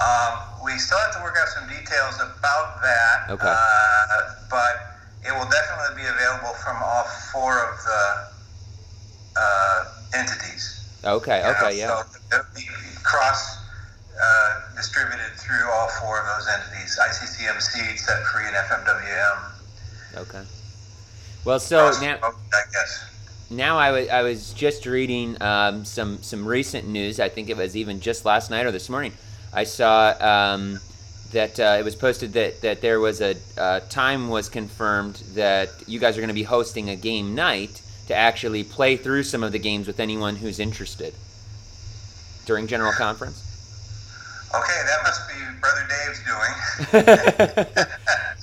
Um, 0.00 0.38
we 0.64 0.76
still 0.78 0.98
have 0.98 1.14
to 1.14 1.22
work 1.22 1.36
out 1.38 1.48
some 1.48 1.68
details 1.68 2.16
about 2.20 2.82
that. 2.82 3.30
Okay. 3.30 3.46
Uh, 3.46 4.34
but 4.50 4.98
it 5.22 5.32
will 5.32 5.48
definitely 5.48 6.02
be 6.02 6.08
available 6.08 6.54
from 6.64 6.76
all 6.82 7.04
four 7.32 7.58
of 7.58 7.78
the 7.84 9.40
uh, 9.40 9.84
entities. 10.14 10.80
Okay. 11.04 11.38
you 11.38 11.44
know, 11.44 11.50
Okay. 11.62 11.78
Yeah. 11.78 12.02
So 12.02 12.18
it'll 12.32 12.54
be 12.54 12.66
cross 13.02 13.58
uh, 14.20 14.60
distributed 14.76 15.32
through 15.36 15.70
all 15.70 15.88
four 16.00 16.20
of 16.20 16.26
those 16.26 16.48
entities: 16.48 16.98
ICCM, 17.00 17.60
Seed, 17.60 17.98
Set 17.98 18.22
Free, 18.24 18.46
and 18.46 18.56
FMWM. 18.56 19.38
Okay. 20.16 20.42
Well, 21.44 21.60
so 21.60 21.78
Cross 21.90 22.02
now. 22.02 22.18
I 22.22 22.62
guess. 22.72 23.04
now 23.50 23.78
I 23.78 23.90
wa- 23.92 24.10
I 24.12 24.22
was 24.22 24.52
just 24.54 24.86
reading 24.86 25.40
um, 25.42 25.84
some 25.84 26.22
some 26.22 26.46
recent 26.46 26.88
news. 26.88 27.20
I 27.20 27.28
think 27.28 27.48
it 27.50 27.56
was 27.56 27.76
even 27.76 28.00
just 28.00 28.24
last 28.24 28.50
night 28.50 28.66
or 28.66 28.70
this 28.72 28.88
morning. 28.88 29.12
I 29.54 29.64
saw 29.64 30.14
um, 30.20 30.80
that 31.32 31.58
uh, 31.60 31.76
it 31.78 31.84
was 31.84 31.94
posted 31.94 32.32
that 32.32 32.60
that 32.62 32.80
there 32.80 33.00
was 33.00 33.20
a 33.20 33.36
uh, 33.56 33.80
time 33.88 34.28
was 34.28 34.48
confirmed 34.48 35.22
that 35.34 35.70
you 35.86 36.00
guys 36.00 36.16
are 36.16 36.20
going 36.20 36.28
to 36.28 36.34
be 36.34 36.42
hosting 36.42 36.90
a 36.90 36.96
game 36.96 37.34
night 37.34 37.82
to 38.08 38.14
actually 38.14 38.64
play 38.64 38.96
through 38.96 39.22
some 39.22 39.42
of 39.42 39.52
the 39.52 39.58
games 39.58 39.86
with 39.86 40.00
anyone 40.00 40.36
who's 40.36 40.58
interested 40.58 41.14
during 42.46 42.66
general 42.66 42.92
conference. 42.92 43.42
Okay, 44.54 44.82
that 44.86 45.02
must 45.02 45.28
be 45.28 45.34
Brother 45.60 45.86
Dave's 45.88 46.20
doing. 46.24 47.84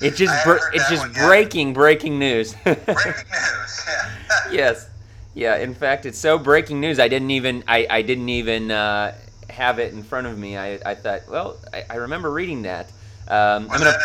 it's 0.00 0.18
just 0.18 0.44
br- 0.44 0.58
it's 0.74 0.88
just 0.88 1.02
one 1.02 1.12
breaking 1.12 1.72
breaking 1.72 2.18
news. 2.18 2.54
Breaking 2.64 2.84
news. 2.86 3.86
Yeah. 3.86 4.50
yes 4.50 4.88
yeah 5.34 5.56
in 5.56 5.74
fact 5.74 6.04
it's 6.04 6.18
so 6.18 6.38
breaking 6.38 6.80
news 6.80 6.98
i 6.98 7.08
didn't 7.08 7.30
even 7.30 7.64
i, 7.66 7.86
I 7.88 8.02
didn't 8.02 8.28
even 8.28 8.70
uh, 8.70 9.14
have 9.52 9.78
it 9.78 9.92
in 9.92 10.02
front 10.02 10.26
of 10.26 10.38
me 10.38 10.56
i, 10.56 10.78
I 10.84 10.94
thought 10.94 11.28
well 11.28 11.56
I, 11.72 11.84
I 11.90 11.96
remember 11.96 12.30
reading 12.30 12.62
that. 12.62 12.90
Um, 13.28 13.68
i'm 13.70 13.78
gonna 13.78 13.96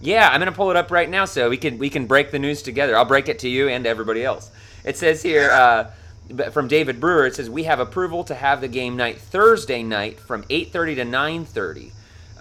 yeah 0.00 0.28
i'm 0.30 0.40
gonna 0.40 0.52
pull 0.52 0.70
it 0.70 0.76
up 0.76 0.90
right 0.90 1.08
now 1.08 1.24
so 1.24 1.48
we 1.48 1.56
can 1.56 1.78
we 1.78 1.88
can 1.88 2.06
break 2.06 2.30
the 2.30 2.38
news 2.38 2.62
together. 2.62 2.96
I'll 2.96 3.06
break 3.06 3.28
it 3.28 3.38
to 3.40 3.48
you 3.48 3.68
and 3.68 3.86
everybody 3.86 4.22
else. 4.24 4.50
It 4.84 4.96
says 4.96 5.22
here 5.22 5.50
uh, 5.50 6.50
from 6.50 6.68
david 6.68 7.00
brewer 7.00 7.26
it 7.26 7.36
says 7.36 7.48
we 7.48 7.64
have 7.64 7.80
approval 7.80 8.24
to 8.24 8.34
have 8.34 8.60
the 8.60 8.68
game 8.68 8.96
night 8.96 9.18
thursday 9.18 9.82
night 9.82 10.18
from 10.18 10.42
8.30 10.44 10.96
to 10.96 11.04
9.30 11.04 11.92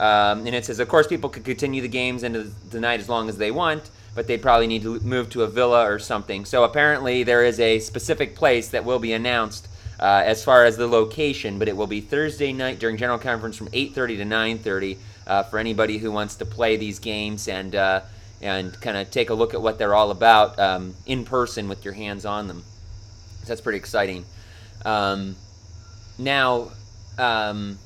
um, 0.01 0.45
and 0.47 0.55
it 0.55 0.65
says 0.65 0.79
of 0.79 0.89
course 0.89 1.05
people 1.05 1.29
could 1.29 1.45
continue 1.45 1.83
the 1.83 1.87
games 1.87 2.23
into 2.23 2.43
the 2.71 2.79
night 2.79 2.99
as 2.99 3.07
long 3.07 3.29
as 3.29 3.37
they 3.37 3.51
want 3.51 3.91
but 4.15 4.27
they 4.27 4.37
probably 4.37 4.65
need 4.65 4.81
to 4.81 4.99
move 5.01 5.29
to 5.29 5.43
a 5.43 5.47
villa 5.47 5.83
or 5.83 5.99
something. 5.99 6.45
So 6.45 6.63
apparently 6.63 7.23
there 7.23 7.43
is 7.43 7.59
a 7.59 7.79
specific 7.79 8.33
place 8.33 8.69
that 8.69 8.85
will 8.85 8.99
be 8.99 9.11
announced 9.11 9.67
uh, 9.99 10.23
as 10.25 10.43
far 10.43 10.65
as 10.65 10.77
the 10.77 10.87
location 10.87 11.59
but 11.59 11.67
it 11.67 11.75
will 11.75 11.87
be 11.87 12.01
thursday 12.01 12.51
night 12.51 12.79
during 12.79 12.97
general 12.97 13.19
conference 13.19 13.55
from 13.55 13.67
8.30 13.67 13.93
to 14.17 14.25
9.30 14.25 14.97
uh, 15.27 15.43
for 15.43 15.59
anybody 15.59 15.97
who 15.97 16.11
wants 16.11 16.35
to 16.35 16.45
play 16.45 16.77
these 16.77 16.99
games 16.99 17.47
and 17.47 17.75
uh, 17.75 18.01
and 18.41 18.79
kind 18.81 18.97
of 18.97 19.09
take 19.09 19.29
a 19.29 19.33
look 19.33 19.53
at 19.53 19.61
what 19.61 19.77
they're 19.79 19.95
all 19.95 20.11
about 20.11 20.59
um, 20.59 20.93
in 21.05 21.23
person 21.23 21.67
with 21.69 21.83
your 21.83 21.93
hands 21.93 22.25
on 22.25 22.47
them. 22.47 22.63
So 23.41 23.47
that's 23.47 23.61
pretty 23.61 23.77
exciting. 23.77 24.25
Um, 24.83 25.35
now 26.19 26.71
um, 27.17 27.79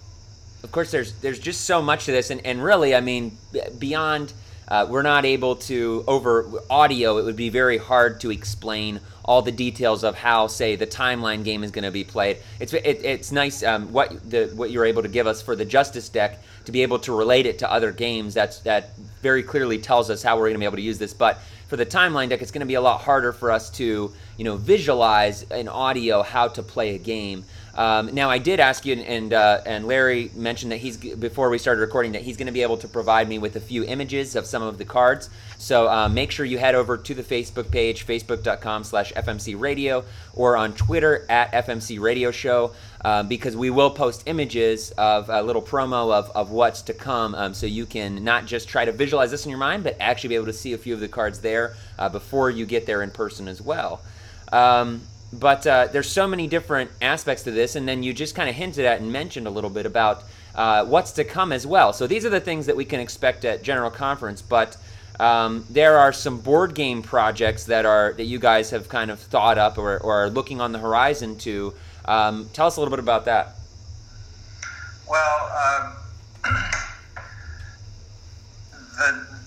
of 0.63 0.71
course 0.71 0.91
there's 0.91 1.13
there's 1.21 1.39
just 1.39 1.61
so 1.61 1.81
much 1.81 2.05
to 2.05 2.11
this 2.11 2.29
and, 2.29 2.45
and 2.45 2.63
really 2.63 2.95
i 2.95 3.01
mean 3.01 3.37
beyond 3.77 4.33
uh, 4.69 4.85
we're 4.87 5.01
not 5.01 5.25
able 5.25 5.55
to 5.55 6.03
over 6.07 6.61
audio. 6.69 7.17
It 7.17 7.25
would 7.25 7.35
be 7.35 7.49
very 7.49 7.77
hard 7.77 8.21
to 8.21 8.31
explain 8.31 8.99
all 9.25 9.41
the 9.41 9.51
details 9.51 10.03
of 10.03 10.15
how, 10.15 10.47
say, 10.47 10.75
the 10.75 10.87
timeline 10.87 11.43
game 11.43 11.63
is 11.63 11.71
going 11.71 11.83
to 11.83 11.91
be 11.91 12.03
played. 12.03 12.37
It's 12.59 12.73
it, 12.73 13.03
it's 13.03 13.31
nice 13.31 13.63
um, 13.63 13.91
what 13.91 14.29
the 14.29 14.51
what 14.55 14.71
you're 14.71 14.85
able 14.85 15.01
to 15.01 15.07
give 15.07 15.27
us 15.27 15.41
for 15.41 15.55
the 15.55 15.65
Justice 15.65 16.09
deck 16.09 16.39
to 16.65 16.71
be 16.71 16.83
able 16.83 16.99
to 16.99 17.15
relate 17.15 17.45
it 17.45 17.59
to 17.59 17.71
other 17.71 17.91
games. 17.91 18.33
That's 18.33 18.59
that 18.59 18.95
very 19.21 19.43
clearly 19.43 19.79
tells 19.79 20.09
us 20.09 20.21
how 20.23 20.35
we're 20.35 20.43
going 20.43 20.53
to 20.53 20.59
be 20.59 20.65
able 20.65 20.77
to 20.77 20.83
use 20.83 20.99
this. 20.99 21.13
But 21.13 21.39
for 21.67 21.77
the 21.77 21.85
timeline 21.85 22.29
deck, 22.29 22.41
it's 22.41 22.51
going 22.51 22.61
to 22.61 22.67
be 22.67 22.75
a 22.75 22.81
lot 22.81 23.01
harder 23.01 23.31
for 23.31 23.51
us 23.51 23.69
to 23.71 24.11
you 24.37 24.43
know 24.43 24.55
visualize 24.55 25.43
in 25.43 25.67
audio 25.67 26.21
how 26.21 26.47
to 26.47 26.63
play 26.63 26.95
a 26.95 26.99
game. 26.99 27.43
Um, 27.79 28.13
now, 28.13 28.29
I 28.29 28.39
did 28.39 28.59
ask 28.59 28.85
you, 28.85 28.95
and 28.95 29.31
uh, 29.31 29.61
and 29.65 29.87
Larry 29.87 30.31
mentioned 30.35 30.73
that 30.73 30.79
he's 30.79 30.97
before 30.97 31.49
we 31.49 31.57
started 31.57 31.79
recording 31.79 32.11
that 32.11 32.23
he's 32.23 32.35
going 32.35 32.47
to 32.47 32.51
be 32.51 32.61
able 32.61 32.75
to 32.75 32.89
provide 32.89 33.29
me 33.29 33.39
with 33.39 33.55
a 33.55 33.61
few 33.61 33.85
images 33.85 34.35
of 34.35 34.45
some 34.45 34.61
of 34.61 34.77
the 34.77 34.83
cards. 34.83 35.29
So 35.57 35.87
uh, 35.87 36.09
make 36.09 36.29
sure 36.29 36.45
you 36.45 36.57
head 36.57 36.75
over 36.75 36.97
to 36.97 37.13
the 37.13 37.23
Facebook 37.23 37.71
page, 37.71 38.05
facebook.com/slash 38.05 39.13
FMC 39.13 39.57
Radio, 39.57 40.03
or 40.33 40.57
on 40.57 40.73
Twitter 40.73 41.25
at 41.29 41.53
FMC 41.53 42.01
Radio 42.01 42.31
Show, 42.31 42.73
uh, 43.05 43.23
because 43.23 43.55
we 43.55 43.69
will 43.69 43.91
post 43.91 44.23
images 44.25 44.91
of 44.97 45.29
a 45.29 45.41
little 45.41 45.61
promo 45.61 46.11
of, 46.11 46.29
of 46.31 46.51
what's 46.51 46.81
to 46.81 46.93
come, 46.93 47.33
um, 47.33 47.53
so 47.53 47.65
you 47.65 47.85
can 47.85 48.25
not 48.25 48.45
just 48.45 48.67
try 48.67 48.83
to 48.83 48.91
visualize 48.91 49.31
this 49.31 49.45
in 49.45 49.49
your 49.49 49.57
mind, 49.57 49.85
but 49.85 49.95
actually 50.01 50.27
be 50.27 50.35
able 50.35 50.47
to 50.47 50.53
see 50.53 50.73
a 50.73 50.77
few 50.77 50.93
of 50.93 50.99
the 50.99 51.07
cards 51.07 51.39
there 51.39 51.77
uh, 51.97 52.09
before 52.09 52.49
you 52.49 52.65
get 52.65 52.85
there 52.85 53.03
in 53.03 53.09
person 53.09 53.47
as 53.47 53.61
well. 53.61 54.01
Um, 54.51 55.01
but 55.31 55.65
uh, 55.67 55.87
there's 55.91 56.09
so 56.09 56.27
many 56.27 56.47
different 56.47 56.91
aspects 57.01 57.43
to 57.43 57.51
this, 57.51 57.75
and 57.75 57.87
then 57.87 58.03
you 58.03 58.13
just 58.13 58.35
kind 58.35 58.49
of 58.49 58.55
hinted 58.55 58.85
at 58.85 58.99
and 58.99 59.11
mentioned 59.11 59.47
a 59.47 59.49
little 59.49 59.69
bit 59.69 59.85
about 59.85 60.23
uh, 60.55 60.85
what's 60.85 61.11
to 61.13 61.23
come 61.23 61.51
as 61.51 61.67
well. 61.67 61.93
So 61.93 62.07
these 62.07 62.25
are 62.25 62.29
the 62.29 62.39
things 62.39 62.65
that 62.65 62.75
we 62.75 62.85
can 62.85 62.99
expect 62.99 63.45
at 63.45 63.63
General 63.63 63.91
Conference, 63.91 64.41
but 64.41 64.77
um, 65.19 65.65
there 65.69 65.97
are 65.97 66.13
some 66.13 66.39
board 66.39 66.73
game 66.73 67.03
projects 67.03 67.65
that 67.65 67.85
are 67.85 68.13
that 68.13 68.23
you 68.25 68.39
guys 68.39 68.69
have 68.71 68.87
kind 68.89 69.11
of 69.11 69.19
thought 69.19 69.57
up 69.57 69.77
or, 69.77 69.97
or 69.97 70.23
are 70.23 70.29
looking 70.29 70.61
on 70.61 70.71
the 70.71 70.79
horizon 70.79 71.37
to. 71.39 71.73
Um, 72.05 72.49
tell 72.53 72.65
us 72.65 72.77
a 72.77 72.79
little 72.79 72.91
bit 72.91 72.99
about 72.99 73.25
that. 73.25 73.55
Well, 75.07 75.51
um, 75.75 75.93
the 78.97 79.38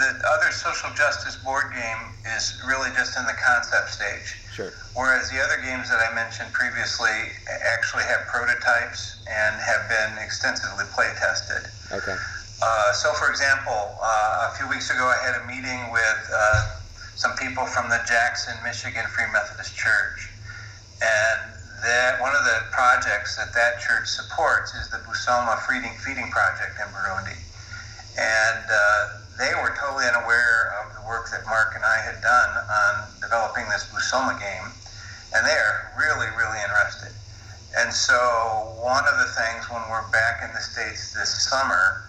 the 0.00 0.16
other 0.32 0.50
social 0.50 0.88
justice 0.96 1.36
board 1.44 1.68
game 1.76 2.00
is 2.32 2.56
really 2.64 2.88
just 2.96 3.20
in 3.20 3.24
the 3.28 3.36
concept 3.36 3.92
stage. 3.92 4.40
Sure. 4.48 4.72
Whereas 4.96 5.28
the 5.28 5.38
other 5.38 5.60
games 5.60 5.92
that 5.92 6.00
I 6.00 6.08
mentioned 6.16 6.52
previously 6.56 7.36
actually 7.68 8.04
have 8.08 8.24
prototypes 8.26 9.20
and 9.28 9.60
have 9.60 9.84
been 9.92 10.16
extensively 10.24 10.88
play 10.96 11.12
tested. 11.20 11.68
Okay. 11.92 12.16
Uh, 12.60 12.92
so, 12.92 13.12
for 13.12 13.28
example, 13.28 13.92
uh, 14.00 14.48
a 14.48 14.56
few 14.56 14.68
weeks 14.68 14.88
ago 14.88 15.04
I 15.04 15.20
had 15.20 15.36
a 15.36 15.44
meeting 15.44 15.92
with 15.92 16.22
uh, 16.32 16.80
some 17.14 17.36
people 17.36 17.68
from 17.68 17.88
the 17.92 18.00
Jackson, 18.08 18.56
Michigan 18.64 19.04
Free 19.12 19.28
Methodist 19.32 19.76
Church. 19.76 20.32
And 21.04 21.60
that 21.84 22.20
one 22.20 22.32
of 22.36 22.44
the 22.44 22.64
projects 22.72 23.36
that 23.36 23.52
that 23.52 23.80
church 23.80 24.08
supports 24.08 24.74
is 24.74 24.88
the 24.88 25.00
Busoma 25.04 25.60
Feeding, 25.68 25.92
Feeding 26.00 26.30
Project 26.32 26.76
in 26.76 26.88
Burundi. 26.92 27.36
And 28.16 28.64
uh, 28.68 29.19
they 29.40 29.56
were 29.56 29.72
totally 29.72 30.04
unaware 30.04 30.76
of 30.84 30.92
the 30.92 31.00
work 31.08 31.32
that 31.32 31.40
Mark 31.48 31.72
and 31.72 31.80
I 31.80 31.96
had 32.04 32.20
done 32.20 32.52
on 32.60 32.92
developing 33.24 33.64
this 33.72 33.88
Busoma 33.88 34.36
game, 34.36 34.68
and 35.32 35.40
they 35.48 35.56
are 35.56 35.96
really, 35.96 36.28
really 36.36 36.60
interested. 36.60 37.16
And 37.72 37.88
so, 37.88 38.20
one 38.84 39.08
of 39.08 39.16
the 39.16 39.32
things 39.32 39.64
when 39.72 39.80
we're 39.88 40.04
back 40.12 40.44
in 40.44 40.52
the 40.52 40.60
States 40.60 41.16
this 41.16 41.32
summer 41.48 42.04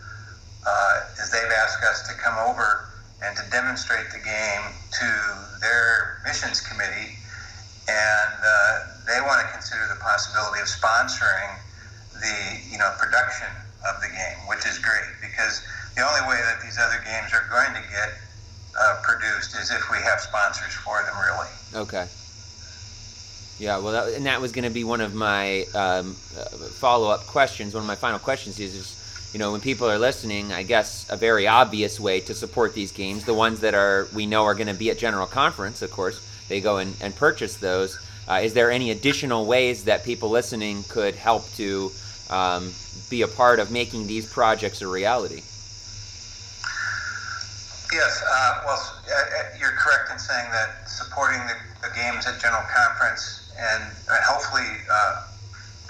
uh, 0.68 1.24
is 1.24 1.32
they've 1.32 1.56
asked 1.64 1.80
us 1.88 2.04
to 2.12 2.14
come 2.20 2.36
over 2.36 2.92
and 3.24 3.32
to 3.40 3.44
demonstrate 3.50 4.12
the 4.12 4.20
game 4.20 4.64
to 5.00 5.08
their 5.64 6.20
missions 6.28 6.60
committee, 6.60 7.16
and 7.88 8.36
uh, 8.44 9.08
they 9.08 9.24
want 9.24 9.40
to 9.40 9.48
consider 9.56 9.88
the 9.88 10.00
possibility 10.04 10.60
of 10.60 10.68
sponsoring 10.68 11.56
the 12.20 12.60
you 12.68 12.78
know 12.78 12.92
production 13.00 13.48
of 13.88 14.02
the 14.04 14.12
game, 14.12 14.38
which 14.52 14.68
is 14.68 14.78
great 14.84 15.08
because 15.24 15.64
the 15.96 16.02
only 16.02 16.22
way 16.28 16.40
that 16.42 16.62
these 16.64 16.78
other 16.80 17.02
games 17.06 17.34
are 17.34 17.46
going 17.50 17.74
to 17.74 17.90
get 17.90 18.10
uh, 18.80 19.00
produced 19.04 19.56
is 19.56 19.72
if 19.72 19.90
we 19.92 19.98
have 19.98 20.20
sponsors 20.20 20.74
for 20.74 21.04
them, 21.04 21.16
really. 21.20 21.48
Okay. 21.84 22.08
Yeah, 23.60 23.78
well, 23.78 23.92
that, 23.92 24.14
and 24.16 24.26
that 24.26 24.42
was 24.42 24.52
going 24.52 24.64
to 24.64 24.74
be 24.74 24.84
one 24.84 25.02
of 25.02 25.14
my 25.14 25.66
um, 25.76 26.16
uh, 26.38 26.46
follow-up 26.80 27.28
questions. 27.28 27.74
One 27.76 27.84
of 27.84 27.88
my 27.88 27.96
final 27.96 28.18
questions 28.18 28.60
is, 28.60 28.74
is, 28.74 29.30
you 29.34 29.40
know, 29.40 29.52
when 29.52 29.62
people 29.62 29.88
are 29.88 30.00
listening, 30.00 30.52
I 30.52 30.64
guess 30.64 31.08
a 31.12 31.16
very 31.16 31.48
obvious 31.48 32.00
way 32.00 32.22
to 32.22 32.34
support 32.34 32.74
these 32.74 32.92
games, 32.92 33.24
the 33.24 33.34
ones 33.36 33.60
that 33.60 33.76
are 33.76 34.08
we 34.16 34.26
know 34.26 34.46
are 34.46 34.56
going 34.56 34.68
to 34.68 34.74
be 34.74 34.90
at 34.90 34.98
General 34.98 35.28
Conference, 35.28 35.82
of 35.82 35.92
course, 35.92 36.28
they 36.50 36.60
go 36.60 36.78
and, 36.78 36.96
and 37.02 37.16
purchase 37.16 37.58
those. 37.58 38.00
Uh, 38.28 38.42
is 38.44 38.54
there 38.54 38.72
any 38.72 38.92
additional 38.92 39.46
ways 39.46 39.84
that 39.84 40.04
people 40.04 40.30
listening 40.30 40.84
could 40.90 41.16
help 41.16 41.48
to 41.54 41.92
um, 42.30 42.72
be 43.10 43.22
a 43.22 43.28
part 43.28 43.60
of 43.60 43.72
making 43.72 44.08
these 44.08 44.32
projects 44.32 44.82
a 44.82 44.88
reality? 44.88 45.44
Yes, 47.92 48.24
uh, 48.24 48.62
well, 48.64 48.80
uh, 48.80 49.12
uh, 49.12 49.44
you're 49.60 49.76
correct 49.76 50.12
in 50.12 50.18
saying 50.18 50.48
that 50.52 50.88
supporting 50.88 51.44
the, 51.44 51.60
the 51.84 51.92
games 51.94 52.26
at 52.26 52.40
General 52.40 52.64
Conference 52.72 53.52
and, 53.60 53.84
and 53.84 54.24
hopefully 54.24 54.64
uh, 54.88 55.28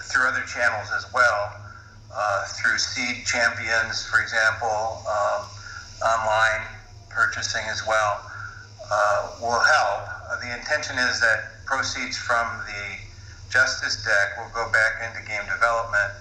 through 0.09 0.25
other 0.25 0.41
channels 0.49 0.89
as 0.97 1.05
well, 1.13 1.53
uh, 2.09 2.45
through 2.57 2.79
Seed 2.79 3.23
Champions, 3.23 4.03
for 4.03 4.19
example, 4.19 5.05
um, 5.05 5.45
online 6.01 6.65
purchasing 7.09 7.61
as 7.69 7.85
well, 7.85 8.25
uh, 8.89 9.37
will 9.39 9.61
help. 9.61 10.41
the 10.41 10.57
intention 10.57 10.97
is 10.97 11.21
that 11.21 11.53
proceeds 11.65 12.17
from 12.17 12.47
the 12.65 12.97
Justice 13.53 14.03
deck 14.03 14.41
will 14.41 14.49
go 14.55 14.71
back 14.73 15.05
into 15.05 15.21
game 15.29 15.45
development. 15.45 16.17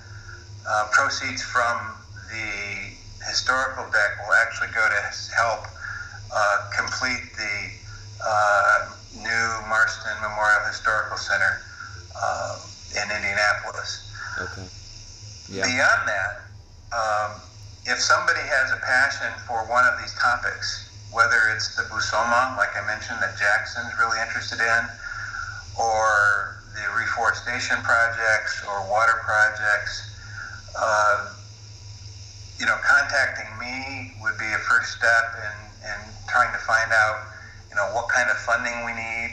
proceeds 0.93 1.41
from 1.41 1.97
the 2.29 2.90
historical 3.27 3.85
deck 3.91 4.11
will 4.25 4.35
actually 4.35 4.73
go 4.75 4.85
to 4.85 5.01
help 5.37 5.67
uh, 6.33 6.71
complete 6.77 7.25
the 7.37 7.57
uh, 8.25 8.79
new 9.17 9.47
Marston 9.69 10.15
Memorial 10.23 10.65
Historical 10.69 11.17
Center 11.17 11.61
uh, 12.17 12.59
in 12.97 13.07
Indianapolis. 13.11 14.07
Okay. 14.39 14.67
Yeah. 15.51 15.67
Beyond 15.67 16.03
that, 16.07 16.33
um, 16.95 17.31
if 17.87 17.99
somebody 17.99 18.41
has 18.41 18.71
a 18.73 18.81
passion 18.85 19.33
for 19.47 19.67
one 19.67 19.85
of 19.85 19.99
these 19.99 20.15
topics, 20.15 20.87
whether 21.13 21.51
it's 21.55 21.75
the 21.75 21.83
Busoma, 21.91 22.57
like 22.57 22.71
I 22.79 22.87
mentioned, 22.87 23.19
that 23.21 23.35
Jackson's 23.35 23.91
really 23.99 24.21
interested 24.23 24.61
in, 24.63 24.83
or 25.75 26.61
the 26.75 26.87
reforestation 26.95 27.83
projects 27.83 28.63
or 28.69 28.87
water 28.87 29.19
projects, 29.27 30.07
uh, 30.79 31.35
you 32.61 32.67
know, 32.69 32.77
contacting 32.85 33.49
me 33.57 34.13
would 34.21 34.37
be 34.37 34.45
a 34.53 34.61
first 34.69 35.01
step 35.01 35.27
in, 35.41 35.57
in 35.89 35.99
trying 36.29 36.53
to 36.53 36.61
find 36.69 36.93
out, 36.93 37.25
you 37.73 37.75
know, 37.75 37.89
what 37.97 38.13
kind 38.13 38.29
of 38.29 38.37
funding 38.37 38.85
we 38.85 38.93
need, 38.93 39.33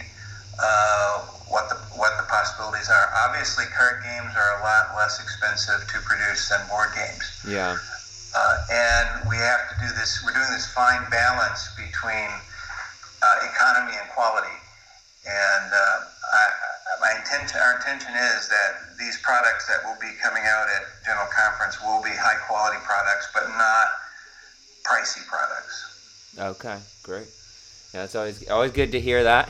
uh, 0.63 1.27
what 1.51 1.67
the 1.67 1.75
what 1.99 2.15
the 2.15 2.23
possibilities 2.31 2.87
are. 2.87 3.11
Obviously, 3.27 3.67
card 3.75 3.99
games 4.01 4.31
are 4.31 4.51
a 4.57 4.63
lot 4.63 4.95
less 4.95 5.19
expensive 5.19 5.83
to 5.91 5.99
produce 6.07 6.47
than 6.47 6.63
board 6.71 6.95
games. 6.95 7.27
Yeah. 7.43 7.75
Uh, 8.31 8.55
and 8.71 9.27
we 9.27 9.35
have 9.35 9.67
to 9.69 9.75
do 9.83 9.91
this. 9.99 10.23
We're 10.23 10.33
doing 10.33 10.51
this 10.55 10.71
fine 10.71 11.03
balance 11.11 11.67
between 11.75 12.31
uh, 12.31 13.35
economy 13.43 13.99
and 13.99 14.07
quality. 14.15 14.55
And 15.27 15.67
uh, 15.73 15.99
I, 16.31 16.43
my 17.07 17.19
intention, 17.19 17.59
our 17.59 17.75
intention 17.75 18.13
is 18.15 18.49
that 18.49 18.97
these 18.99 19.17
products 19.21 19.67
that 19.67 19.83
will 19.85 19.97
be 20.01 20.13
coming 20.21 20.43
out 20.45 20.67
at 20.67 20.83
General 21.05 21.27
Conference 21.27 21.81
will 21.81 22.03
be 22.03 22.09
high 22.09 22.37
quality 22.47 22.77
products, 22.83 23.29
but 23.33 23.47
not 23.57 23.87
pricey 24.83 25.25
products. 25.27 26.35
Okay, 26.37 26.77
great. 27.03 27.27
Yeah, 27.93 28.03
it's 28.03 28.15
always 28.15 28.49
always 28.49 28.71
good 28.71 28.91
to 28.91 28.99
hear 28.99 29.23
that. 29.23 29.49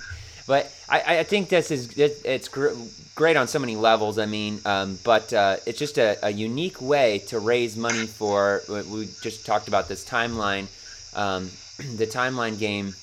but 0.46 0.72
I, 0.88 1.18
I 1.18 1.22
think 1.24 1.48
this 1.48 1.70
is 1.70 1.98
it's 1.98 2.48
great 2.48 3.36
on 3.36 3.48
so 3.48 3.58
many 3.58 3.74
levels. 3.74 4.18
I 4.18 4.26
mean, 4.26 4.60
um, 4.64 4.98
but 5.04 5.32
uh, 5.32 5.56
it's 5.66 5.78
just 5.78 5.98
a, 5.98 6.16
a, 6.24 6.30
unique 6.30 6.80
way 6.80 7.18
to 7.28 7.40
raise 7.40 7.76
money 7.76 8.06
for. 8.06 8.62
We 8.68 9.08
just 9.22 9.44
talked 9.44 9.66
about 9.66 9.88
this 9.88 10.04
timeline, 10.08 10.68
um, 11.16 11.50
the 11.96 12.06
timeline 12.06 12.58
game, 12.58 12.94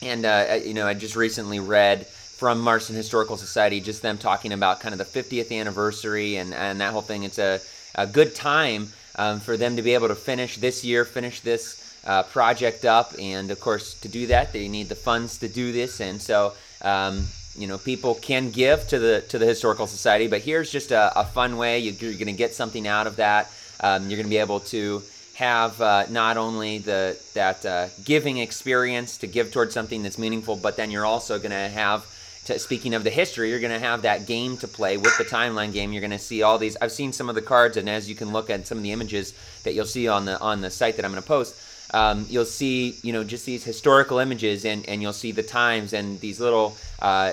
and 0.00 0.24
uh, 0.24 0.58
you 0.64 0.72
know 0.72 0.86
I 0.86 0.94
just 0.94 1.14
recently 1.14 1.60
read 1.60 2.06
from 2.36 2.60
Marston 2.60 2.94
Historical 2.94 3.36
Society, 3.38 3.80
just 3.80 4.02
them 4.02 4.18
talking 4.18 4.52
about 4.52 4.80
kind 4.80 4.92
of 4.92 4.98
the 4.98 5.22
50th 5.22 5.50
anniversary 5.50 6.36
and, 6.36 6.52
and 6.52 6.80
that 6.80 6.92
whole 6.92 7.02
thing. 7.02 7.22
It's 7.22 7.38
a, 7.38 7.60
a 7.94 8.06
good 8.06 8.34
time 8.34 8.88
um, 9.16 9.40
for 9.40 9.56
them 9.56 9.76
to 9.76 9.82
be 9.82 9.94
able 9.94 10.08
to 10.08 10.14
finish 10.14 10.58
this 10.58 10.84
year, 10.84 11.04
finish 11.06 11.40
this 11.40 11.98
uh, 12.04 12.22
project 12.24 12.84
up. 12.84 13.14
And 13.18 13.50
of 13.50 13.60
course, 13.60 13.94
to 14.00 14.08
do 14.08 14.26
that, 14.28 14.52
they 14.52 14.68
need 14.68 14.88
the 14.88 14.94
funds 14.94 15.38
to 15.38 15.48
do 15.48 15.72
this. 15.72 16.00
And 16.00 16.20
so, 16.20 16.52
um, 16.82 17.24
you 17.56 17.66
know, 17.66 17.78
people 17.78 18.14
can 18.14 18.50
give 18.50 18.86
to 18.88 18.98
the 18.98 19.24
to 19.30 19.38
the 19.38 19.46
Historical 19.46 19.86
Society, 19.86 20.26
but 20.28 20.42
here's 20.42 20.70
just 20.70 20.92
a, 20.92 21.18
a 21.18 21.24
fun 21.24 21.56
way. 21.56 21.78
You, 21.78 21.92
are 21.92 22.12
going 22.12 22.26
to 22.26 22.32
get 22.32 22.54
something 22.54 22.86
out 22.86 23.06
of 23.06 23.16
that. 23.16 23.50
Um, 23.80 24.02
you're 24.02 24.18
going 24.18 24.26
to 24.26 24.30
be 24.30 24.36
able 24.36 24.60
to 24.60 25.02
have 25.34 25.80
uh, 25.80 26.04
not 26.10 26.36
only 26.36 26.78
the 26.78 27.18
that 27.34 27.64
uh, 27.64 27.88
giving 28.04 28.38
experience 28.38 29.18
to 29.18 29.26
give 29.26 29.52
towards 29.52 29.72
something 29.72 30.02
that's 30.02 30.18
meaningful, 30.18 30.56
but 30.56 30.76
then 30.76 30.90
you're 30.90 31.06
also 31.06 31.38
going 31.38 31.50
to 31.50 31.68
have. 31.68 32.06
To, 32.46 32.58
speaking 32.58 32.94
of 32.94 33.02
the 33.02 33.10
history, 33.10 33.50
you're 33.50 33.60
going 33.60 33.72
to 33.72 33.84
have 33.84 34.02
that 34.02 34.26
game 34.26 34.56
to 34.58 34.68
play 34.68 34.96
with 34.96 35.18
the 35.18 35.24
timeline 35.24 35.72
game. 35.72 35.92
You're 35.92 36.00
going 36.00 36.10
to 36.12 36.18
see 36.18 36.42
all 36.42 36.58
these. 36.58 36.76
I've 36.80 36.92
seen 36.92 37.12
some 37.12 37.28
of 37.28 37.34
the 37.34 37.42
cards, 37.42 37.76
and 37.76 37.88
as 37.88 38.08
you 38.08 38.14
can 38.14 38.32
look 38.32 38.50
at 38.50 38.66
some 38.66 38.78
of 38.78 38.84
the 38.84 38.92
images 38.92 39.34
that 39.64 39.74
you'll 39.74 39.84
see 39.84 40.06
on 40.06 40.24
the 40.24 40.38
on 40.40 40.60
the 40.60 40.70
site 40.70 40.96
that 40.96 41.04
I'm 41.04 41.10
going 41.10 41.22
to 41.22 41.26
post, 41.26 41.56
um, 41.92 42.24
you'll 42.28 42.44
see 42.44 42.96
you 43.02 43.12
know 43.12 43.24
just 43.24 43.46
these 43.46 43.64
historical 43.64 44.18
images, 44.18 44.64
and 44.64 44.88
and 44.88 45.02
you'll 45.02 45.12
see 45.12 45.32
the 45.32 45.42
times 45.42 45.92
and 45.92 46.20
these 46.20 46.38
little 46.38 46.76
uh, 47.00 47.32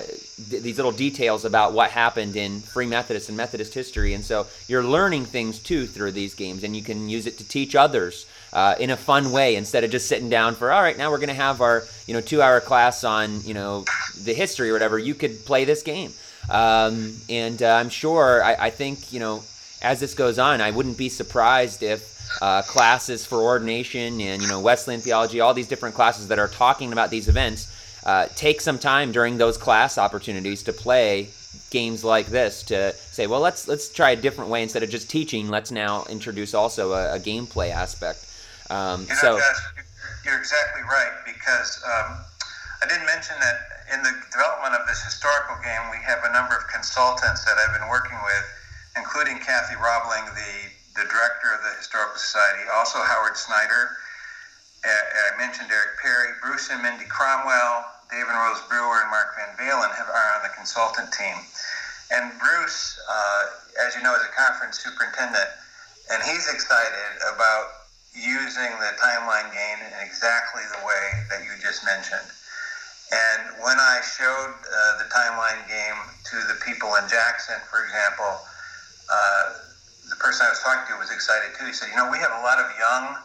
th- 0.50 0.62
these 0.62 0.76
little 0.76 0.92
details 0.92 1.44
about 1.44 1.72
what 1.74 1.90
happened 1.90 2.34
in 2.34 2.60
Free 2.60 2.86
Methodist 2.86 3.28
and 3.28 3.36
Methodist 3.36 3.72
history. 3.72 4.14
And 4.14 4.24
so 4.24 4.46
you're 4.66 4.84
learning 4.84 5.26
things 5.26 5.60
too 5.60 5.86
through 5.86 6.12
these 6.12 6.34
games, 6.34 6.64
and 6.64 6.76
you 6.76 6.82
can 6.82 7.08
use 7.08 7.26
it 7.26 7.38
to 7.38 7.44
teach 7.46 7.76
others 7.76 8.26
uh, 8.54 8.74
in 8.78 8.90
a 8.90 8.96
fun 8.96 9.32
way 9.32 9.56
instead 9.56 9.84
of 9.84 9.90
just 9.90 10.06
sitting 10.06 10.30
down 10.30 10.54
for 10.54 10.72
all 10.72 10.82
right 10.82 10.96
now 10.96 11.10
we're 11.10 11.18
going 11.18 11.28
to 11.28 11.34
have 11.34 11.60
our 11.60 11.82
you 12.06 12.14
know 12.14 12.20
two 12.20 12.40
hour 12.40 12.60
class 12.60 13.04
on 13.04 13.40
you 13.42 13.52
know 13.52 13.84
the 14.22 14.32
history 14.32 14.70
or 14.70 14.72
whatever 14.72 14.98
you 14.98 15.14
could 15.14 15.44
play 15.44 15.64
this 15.64 15.82
game. 15.82 16.12
Um, 16.48 17.16
and 17.30 17.62
uh, 17.62 17.74
i'm 17.76 17.88
sure 17.88 18.44
I, 18.44 18.66
I, 18.66 18.70
think 18.70 19.14
you 19.14 19.18
know 19.18 19.42
as 19.80 19.98
this 19.98 20.12
goes 20.12 20.38
on 20.38 20.60
i 20.60 20.70
wouldn't 20.70 20.98
be 20.98 21.08
surprised 21.08 21.82
if 21.82 22.20
uh, 22.42 22.60
classes 22.60 23.24
for 23.24 23.38
ordination 23.40 24.20
and 24.20 24.42
you 24.42 24.48
know 24.48 24.60
wesleyan 24.60 25.00
theology 25.00 25.40
all 25.40 25.54
these 25.54 25.68
different 25.68 25.94
classes 25.94 26.28
that 26.28 26.38
are 26.38 26.48
talking 26.48 26.92
about 26.92 27.08
these 27.08 27.28
events 27.28 27.72
uh, 28.04 28.26
take 28.36 28.60
some 28.60 28.78
time 28.78 29.10
during 29.10 29.38
those 29.38 29.56
class 29.56 29.96
opportunities 29.96 30.62
to 30.64 30.72
play 30.74 31.28
games 31.70 32.04
like 32.04 32.26
this 32.26 32.62
to 32.62 32.92
say 32.92 33.26
well 33.26 33.40
let's 33.40 33.66
let's 33.66 33.88
try 33.88 34.10
a 34.10 34.16
different 34.16 34.50
way 34.50 34.62
instead 34.62 34.82
of 34.82 34.90
just 34.90 35.08
teaching. 35.08 35.48
Let's 35.48 35.70
now 35.70 36.04
introduce 36.08 36.54
also 36.54 36.92
a, 36.92 37.16
a 37.16 37.18
gameplay 37.18 37.70
aspect 37.70 38.23
um, 38.70 39.02
you 39.04 39.14
know, 39.20 39.36
so 39.36 39.38
Josh, 39.38 39.84
you're 40.24 40.38
exactly 40.38 40.82
right 40.88 41.12
because 41.28 41.82
um, 41.84 42.16
I 42.80 42.88
didn't 42.88 43.06
mention 43.06 43.36
that 43.40 43.74
in 43.92 44.00
the 44.00 44.12
development 44.32 44.72
of 44.72 44.88
this 44.88 45.04
historical 45.04 45.56
game, 45.60 45.92
we 45.92 46.00
have 46.04 46.24
a 46.24 46.32
number 46.32 46.56
of 46.56 46.64
consultants 46.72 47.44
that 47.44 47.60
I've 47.60 47.76
been 47.76 47.88
working 47.92 48.16
with, 48.24 48.46
including 48.96 49.36
Kathy 49.40 49.76
Robling, 49.76 50.24
the, 50.32 50.54
the 50.96 51.04
director 51.08 51.52
of 51.52 51.60
the 51.60 51.76
Historical 51.76 52.16
Society, 52.16 52.64
also 52.72 53.04
Howard 53.04 53.36
Snyder. 53.36 53.92
Uh, 54.84 54.88
I 54.88 55.36
mentioned 55.36 55.68
Eric 55.68 56.00
Perry, 56.00 56.32
Bruce 56.40 56.68
and 56.72 56.80
Mindy 56.80 57.04
Cromwell, 57.08 57.84
Dave 58.08 58.28
and 58.28 58.36
Rose 58.36 58.60
Brewer, 58.68 59.04
and 59.04 59.10
Mark 59.12 59.36
Van 59.36 59.52
Valin 59.60 59.92
have, 59.92 60.08
are 60.08 60.30
on 60.36 60.42
the 60.44 60.52
consultant 60.56 61.12
team. 61.12 61.36
And 62.12 62.32
Bruce, 62.40 63.00
uh, 63.08 63.84
as 63.84 63.96
you 63.96 64.02
know, 64.04 64.12
is 64.16 64.24
a 64.24 64.32
conference 64.32 64.80
superintendent, 64.80 65.48
and 66.12 66.20
he's 66.24 66.48
excited 66.52 67.20
about 67.32 67.83
using 68.14 68.70
the 68.78 68.92
timeline 69.02 69.50
game 69.50 69.78
in 69.82 69.92
exactly 70.06 70.62
the 70.70 70.86
way 70.86 71.04
that 71.30 71.42
you 71.42 71.50
just 71.58 71.84
mentioned. 71.84 72.30
And 73.12 73.62
when 73.62 73.76
I 73.78 74.00
showed 74.00 74.54
uh, 74.54 74.98
the 74.98 75.06
timeline 75.10 75.66
game 75.68 75.98
to 76.30 76.36
the 76.48 76.56
people 76.64 76.94
in 76.96 77.04
Jackson, 77.10 77.58
for 77.68 77.84
example, 77.84 78.40
uh, 79.10 79.44
the 80.08 80.16
person 80.16 80.46
I 80.46 80.50
was 80.50 80.62
talking 80.62 80.86
to 80.94 80.98
was 80.98 81.10
excited 81.10 81.52
too. 81.58 81.66
He 81.66 81.72
said, 81.72 81.90
You 81.90 81.96
know, 81.96 82.10
we 82.10 82.18
have 82.18 82.32
a 82.32 82.42
lot 82.42 82.58
of 82.58 82.70
young 82.78 83.18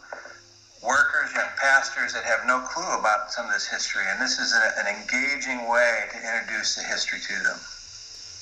workers, 0.84 1.34
young 1.34 1.49
pastors 1.58 2.13
that 2.13 2.23
have 2.23 2.45
no 2.45 2.60
clue 2.62 2.88
about 2.99 3.32
some 3.32 3.45
of 3.45 3.54
this 3.54 3.67
history, 3.67 4.04
and 4.08 4.19
this 4.21 4.39
is 4.39 4.54
an 4.54 4.88
engaging 4.88 5.67
way 5.67 6.08
to 6.12 6.17
introduce 6.17 6.75
the 6.75 6.84
history 6.84 7.19
to 7.19 7.36
them. 7.43 7.60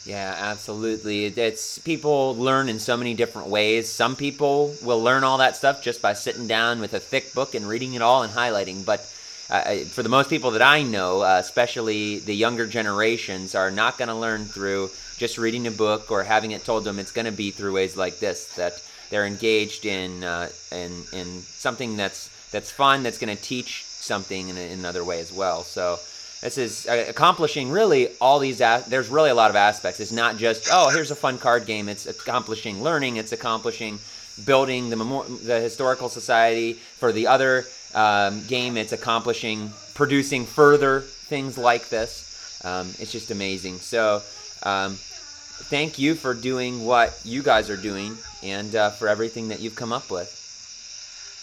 Yeah, 0.08 0.34
absolutely. 0.39 1.26
It's 1.26 1.80
people 1.80 2.34
learn 2.38 2.70
in 2.70 2.80
so 2.80 2.96
many 2.96 3.13
different 3.13 3.50
ways. 3.50 3.91
Some 3.91 4.15
people 4.15 4.74
will 4.82 5.04
learn 5.04 5.26
all 5.26 5.39
that 5.39 5.58
stuff 5.58 5.84
just 5.84 6.02
by 6.02 6.13
sitting 6.13 6.48
down 6.48 6.80
with 6.80 6.93
a 6.93 7.00
thick 7.00 7.34
book 7.34 7.56
and 7.56 7.67
reading 7.67 7.93
it 7.93 8.02
all 8.02 8.24
and 8.24 8.32
highlighting. 8.32 8.86
But 8.86 9.02
uh, 9.50 9.80
for 9.80 10.04
the 10.04 10.10
most 10.10 10.30
people 10.30 10.52
that 10.52 10.62
I 10.62 10.84
know, 10.84 11.24
uh, 11.24 11.39
especially 11.41 12.20
the 12.20 12.34
younger 12.34 12.65
generations, 12.65 13.54
are 13.54 13.70
not 13.70 13.98
going 13.98 14.08
to 14.08 14.15
learn 14.15 14.46
through 14.46 14.91
just 15.17 15.38
reading 15.38 15.67
a 15.67 15.72
book 15.72 16.10
or 16.10 16.24
having 16.24 16.52
it 16.52 16.63
told 16.63 16.86
them. 16.86 17.00
It's 17.00 17.12
going 17.12 17.26
to 17.26 17.34
be 17.34 17.52
through 17.52 17.74
ways 17.74 17.98
like 17.98 18.20
this 18.20 18.56
that 18.56 18.82
they're 19.10 19.26
engaged 19.26 19.86
in 19.86 20.24
uh, 20.24 20.48
in 20.72 21.04
in 21.12 21.41
something 21.41 21.98
that's 21.98 22.30
that's 22.52 22.72
fun. 22.72 23.04
That's 23.04 23.17
going 23.17 23.36
to 23.36 23.41
teach 23.43 23.84
something 23.84 24.48
in, 24.48 24.56
in 24.58 24.80
another 24.80 25.04
way 25.04 25.20
as 25.20 25.34
well. 25.34 25.63
So 25.63 26.00
this 26.41 26.58
is 26.58 26.88
uh, 26.88 27.06
accomplishing 27.08 27.71
really 27.71 28.10
all 28.21 28.39
these 28.39 28.60
there's 28.60 29.10
really 29.10 29.30
a 29.30 29.36
lot 29.36 29.50
of 29.50 29.56
aspects. 29.56 30.00
It's 30.00 30.12
not 30.12 30.38
just 30.38 30.69
oh 30.71 30.89
here's 30.89 31.12
a 31.12 31.15
fun 31.15 31.38
card 31.38 31.65
game. 31.65 31.89
It's 31.89 32.06
accomplishing 32.06 32.84
learning. 32.84 33.17
It's 33.17 33.32
accomplishing 33.32 34.00
building 34.45 34.89
the 34.89 34.97
the 35.43 35.60
historical 35.60 36.10
society 36.10 36.73
for 36.73 37.12
the 37.12 37.28
other 37.28 37.65
um, 37.95 38.43
game. 38.47 38.78
It's 38.78 38.93
accomplishing 38.93 39.71
producing 39.95 40.45
further 40.45 41.02
things 41.02 41.58
like 41.58 41.89
this. 41.89 42.62
Um, 42.63 42.88
it's 43.00 43.12
just 43.12 43.32
amazing. 43.32 43.78
So 43.78 44.21
um, 44.63 44.95
thank 44.95 45.97
you 45.97 46.13
for 46.13 46.34
doing 46.34 46.86
what 46.86 47.19
you 47.23 47.41
guys 47.41 47.69
are 47.69 47.78
doing 47.78 48.15
and 48.43 48.76
uh, 48.76 48.91
for 48.91 49.08
everything 49.08 49.47
that 49.47 49.60
you've 49.60 49.76
come 49.76 49.91
up 49.91 50.12
with 50.12 50.47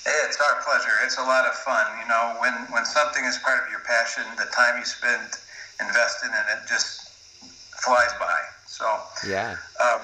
it's 0.07 0.41
our 0.41 0.61
pleasure. 0.63 0.93
It's 1.05 1.19
a 1.19 1.23
lot 1.23 1.47
of 1.47 1.55
fun. 1.55 1.87
You 2.01 2.09
know, 2.09 2.37
when, 2.41 2.53
when 2.71 2.85
something 2.85 3.25
is 3.25 3.39
part 3.39 3.63
of 3.65 3.71
your 3.71 3.81
passion, 3.81 4.25
the 4.37 4.51
time 4.53 4.79
you 4.79 4.85
spend 4.85 5.37
invested 5.81 6.29
in 6.29 6.45
it 6.57 6.69
just 6.69 7.09
flies 7.83 8.13
by. 8.21 8.39
So, 8.67 8.85
yeah. 9.27 9.57
Um, 9.81 10.01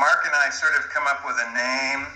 Mark 0.00 0.24
and 0.24 0.34
I 0.34 0.50
sort 0.50 0.72
of 0.76 0.88
come 0.90 1.06
up 1.06 1.24
with 1.26 1.36
a 1.38 1.52
name. 1.52 2.06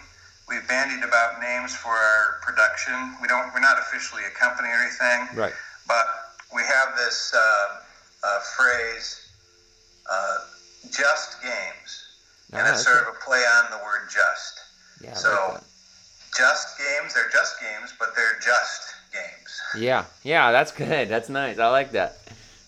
We've 0.49 0.67
bandied 0.69 1.05
about 1.05 1.41
names 1.41 1.75
for 1.75 1.93
our 1.93 2.41
production. 2.43 2.95
We 3.21 3.29
don't. 3.29 3.53
We're 3.55 3.61
not 3.61 3.79
officially 3.79 4.23
a 4.25 4.31
company 4.31 4.69
or 4.69 4.81
anything. 4.81 5.37
Right. 5.37 5.53
But 5.87 6.07
we 6.55 6.63
have 6.63 6.97
this 6.97 7.33
uh, 7.35 7.81
uh, 8.25 8.41
phrase, 8.57 9.33
uh, 10.11 10.39
"just 10.91 11.43
games," 11.43 12.05
and 12.53 12.67
it's 12.67 12.87
ah, 12.87 12.91
sort 12.91 13.09
of 13.09 13.15
a 13.15 13.19
play 13.25 13.39
on 13.39 13.71
the 13.71 13.79
word 13.79 14.09
"just." 14.11 14.61
Yeah. 15.03 15.15
So. 15.15 15.53
Like 15.55 15.63
just 16.37 16.79
games. 16.79 17.15
They're 17.15 17.31
just 17.31 17.61
games, 17.61 17.93
but 17.99 18.15
they're 18.15 18.39
just 18.41 18.95
games. 19.13 19.61
Yeah, 19.79 20.05
yeah, 20.23 20.53
that's 20.53 20.73
good. 20.73 21.09
That's 21.09 21.29
nice. 21.29 21.59
I 21.59 21.69
like 21.69 21.93
that. 21.93 22.19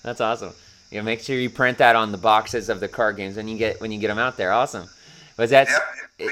That's 0.02 0.20
awesome. 0.20 0.52
Yeah, 0.90 1.02
make 1.02 1.20
sure 1.20 1.36
you 1.36 1.50
print 1.50 1.78
that 1.78 1.96
on 1.96 2.12
the 2.12 2.18
boxes 2.18 2.68
of 2.68 2.80
the 2.80 2.88
card 2.88 3.16
games 3.16 3.36
when 3.36 3.48
you 3.48 3.58
get 3.58 3.80
when 3.80 3.90
you 3.90 3.98
get 3.98 4.08
them 4.08 4.18
out 4.18 4.36
there. 4.36 4.52
Awesome. 4.52 4.88
Was 5.38 5.50
that? 5.50 5.68
Yep. 6.18 6.30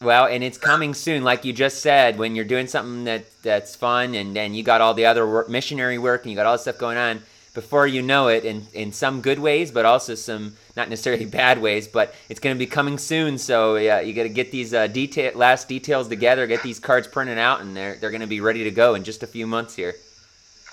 Well, 0.00 0.26
and 0.26 0.42
it's 0.42 0.58
coming 0.58 0.94
soon, 0.94 1.22
like 1.22 1.44
you 1.44 1.52
just 1.52 1.80
said. 1.80 2.18
When 2.18 2.34
you're 2.34 2.44
doing 2.44 2.66
something 2.66 3.04
that 3.04 3.24
that's 3.42 3.74
fun, 3.76 4.14
and 4.14 4.34
then 4.34 4.54
you 4.54 4.62
got 4.62 4.80
all 4.80 4.94
the 4.94 5.06
other 5.06 5.26
work, 5.26 5.48
missionary 5.48 5.98
work, 5.98 6.22
and 6.22 6.30
you 6.30 6.36
got 6.36 6.46
all 6.46 6.54
this 6.54 6.62
stuff 6.62 6.78
going 6.78 6.98
on 6.98 7.22
before 7.54 7.86
you 7.86 8.00
know 8.00 8.28
it 8.28 8.44
in, 8.44 8.66
in 8.72 8.92
some 8.92 9.20
good 9.20 9.38
ways, 9.38 9.70
but 9.70 9.84
also 9.84 10.14
some 10.14 10.56
not 10.76 10.88
necessarily 10.88 11.24
bad 11.42 11.60
ways, 11.60 11.86
but 11.86 12.14
it's 12.28 12.40
going 12.40 12.54
to 12.54 12.58
be 12.58 12.66
coming 12.66 12.98
soon. 12.98 13.38
So 13.38 13.76
yeah, 13.76 14.00
you 14.00 14.14
got 14.14 14.24
to 14.24 14.28
get 14.28 14.50
these 14.50 14.72
uh, 14.72 14.86
detail 14.86 15.32
last 15.34 15.68
details 15.68 16.08
together, 16.08 16.46
get 16.46 16.62
these 16.62 16.78
cards 16.78 17.06
printed 17.06 17.38
out, 17.38 17.60
and 17.60 17.76
they're 17.76 17.96
they're 17.96 18.10
going 18.10 18.22
to 18.22 18.26
be 18.26 18.40
ready 18.40 18.64
to 18.64 18.70
go 18.70 18.94
in 18.94 19.04
just 19.04 19.22
a 19.22 19.26
few 19.26 19.46
months 19.46 19.74
here. 19.74 19.94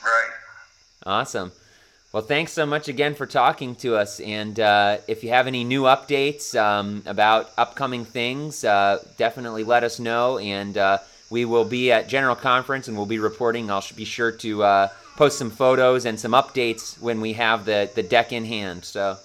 Right. 0.04 0.30
Awesome. 1.06 1.52
Well, 2.12 2.24
thanks 2.24 2.54
so 2.54 2.66
much 2.66 2.88
again 2.88 3.14
for 3.14 3.28
talking 3.28 3.76
to 3.76 3.96
us. 3.96 4.20
And 4.20 4.60
uh, 4.60 4.98
if 5.08 5.24
you 5.24 5.30
have 5.30 5.46
any 5.46 5.64
new 5.64 5.84
updates 5.84 6.60
um, 6.60 7.04
about 7.06 7.52
upcoming 7.56 8.04
things, 8.04 8.64
uh, 8.64 9.04
definitely 9.18 9.64
let 9.64 9.84
us 9.84 10.00
know. 10.00 10.40
And 10.40 10.76
uh, 10.76 10.98
we 11.30 11.46
will 11.46 11.66
be 11.66 11.92
at 11.92 12.08
General 12.08 12.36
Conference 12.36 12.88
and 12.88 12.98
we'll 12.98 13.06
be 13.06 13.20
reporting. 13.20 13.70
I'll 13.70 13.84
be 13.96 14.06
sure 14.06 14.32
to 14.32 14.64
uh, 14.64 14.88
post 15.16 15.38
some 15.38 15.50
photos 15.50 16.06
and 16.06 16.20
some 16.20 16.32
updates 16.32 17.00
when 17.00 17.22
we 17.22 17.34
have 17.34 17.66
the, 17.66 17.90
the 17.96 18.04
deck 18.04 18.32
in 18.32 18.46
hand. 18.46 18.86
So 18.86 19.18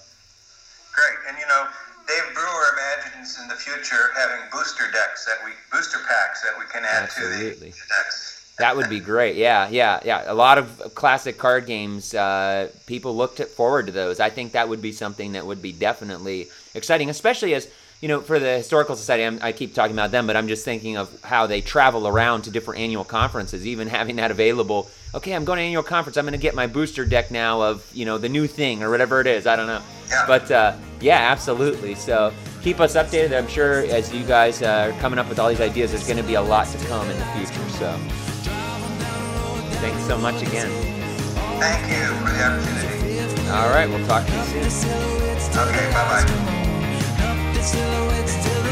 great, 0.93 1.17
and 1.27 1.37
you 1.37 1.47
know, 1.47 1.67
Dave 2.07 2.33
Brewer 2.33 2.65
imagines 2.73 3.39
in 3.41 3.47
the 3.47 3.55
future 3.55 4.11
having 4.15 4.41
booster 4.51 4.85
decks 4.91 5.25
that 5.25 5.37
we 5.43 5.51
booster 5.71 5.99
packs 6.07 6.43
that 6.43 6.57
we 6.59 6.65
can 6.71 6.83
add 6.83 7.03
Absolutely. 7.03 7.71
to 7.71 7.75
the 7.75 7.87
decks. 8.03 8.31
That 8.57 8.77
would 8.77 8.89
be 8.89 9.01
great. 9.01 9.35
Yeah, 9.35 9.67
yeah, 9.67 9.99
yeah. 10.05 10.23
A 10.27 10.33
lot 10.33 10.57
of 10.57 10.95
classic 10.95 11.37
card 11.37 11.65
games. 11.65 12.13
Uh, 12.13 12.69
people 12.87 13.15
looked 13.17 13.41
forward 13.43 13.87
to 13.87 13.91
those. 13.91 14.21
I 14.21 14.29
think 14.29 14.53
that 14.53 14.69
would 14.69 14.81
be 14.81 14.93
something 14.93 15.33
that 15.33 15.45
would 15.45 15.61
be 15.61 15.73
definitely 15.73 16.47
exciting, 16.73 17.09
especially 17.09 17.53
as 17.53 17.67
you 18.05 18.09
know, 18.09 18.21
for 18.21 18.37
the 18.37 18.57
historical 18.57 18.95
society, 18.95 19.23
I'm, 19.23 19.39
i 19.41 19.51
keep 19.51 19.73
talking 19.73 19.95
about 19.95 20.11
them, 20.11 20.27
but 20.27 20.37
I'm 20.37 20.47
just 20.47 20.63
thinking 20.63 20.95
of 20.95 21.09
how 21.23 21.47
they 21.47 21.59
travel 21.59 22.07
around 22.07 22.43
to 22.43 22.51
different 22.51 22.79
annual 22.79 23.03
conferences. 23.03 23.65
Even 23.65 23.87
having 23.87 24.17
that 24.17 24.29
available 24.29 24.91
okay, 25.15 25.33
I'm 25.33 25.43
going 25.43 25.57
to 25.57 25.63
annual 25.63 25.81
conference. 25.81 26.15
I'm 26.15 26.25
going 26.25 26.33
to 26.33 26.37
get 26.37 26.53
my 26.53 26.67
booster 26.67 27.03
deck 27.03 27.31
now 27.31 27.63
of 27.63 27.89
you 27.95 28.05
know 28.05 28.19
the 28.19 28.29
new 28.29 28.45
thing 28.45 28.83
or 28.83 28.91
whatever 28.91 29.21
it 29.21 29.25
is. 29.25 29.47
I 29.47 29.55
don't 29.55 29.65
know. 29.65 29.81
Yeah. 30.07 30.23
But 30.27 30.51
uh, 30.51 30.75
yeah, 31.01 31.31
absolutely. 31.31 31.95
So 31.95 32.31
keep 32.61 32.79
us 32.79 32.95
updated. 32.95 33.35
I'm 33.35 33.47
sure 33.47 33.85
as 33.85 34.13
you 34.13 34.23
guys 34.23 34.61
uh, 34.61 34.91
are 34.93 34.99
coming 34.99 35.17
up 35.17 35.27
with 35.27 35.39
all 35.39 35.49
these 35.49 35.61
ideas, 35.61 35.89
there's 35.89 36.05
going 36.05 36.21
to 36.21 36.27
be 36.27 36.35
a 36.35 36.41
lot 36.41 36.67
to 36.67 36.77
come 36.85 37.09
in 37.09 37.17
the 37.17 37.25
future. 37.25 37.69
So 37.69 37.91
thanks 39.81 40.05
so 40.05 40.19
much 40.19 40.43
again. 40.43 40.69
Thank 41.59 41.89
you 41.89 42.05
for 42.23 42.31
the 42.31 42.43
opportunity. 42.43 43.49
All 43.49 43.69
right, 43.69 43.89
we'll 43.89 44.05
talk 44.05 44.27
to 44.27 44.33
you 44.33 44.69
soon. 44.69 44.91
Okay, 45.57 45.91
bye 45.91 46.23
bye 46.23 46.64
silhouettes 47.65 48.31
still 48.31 48.64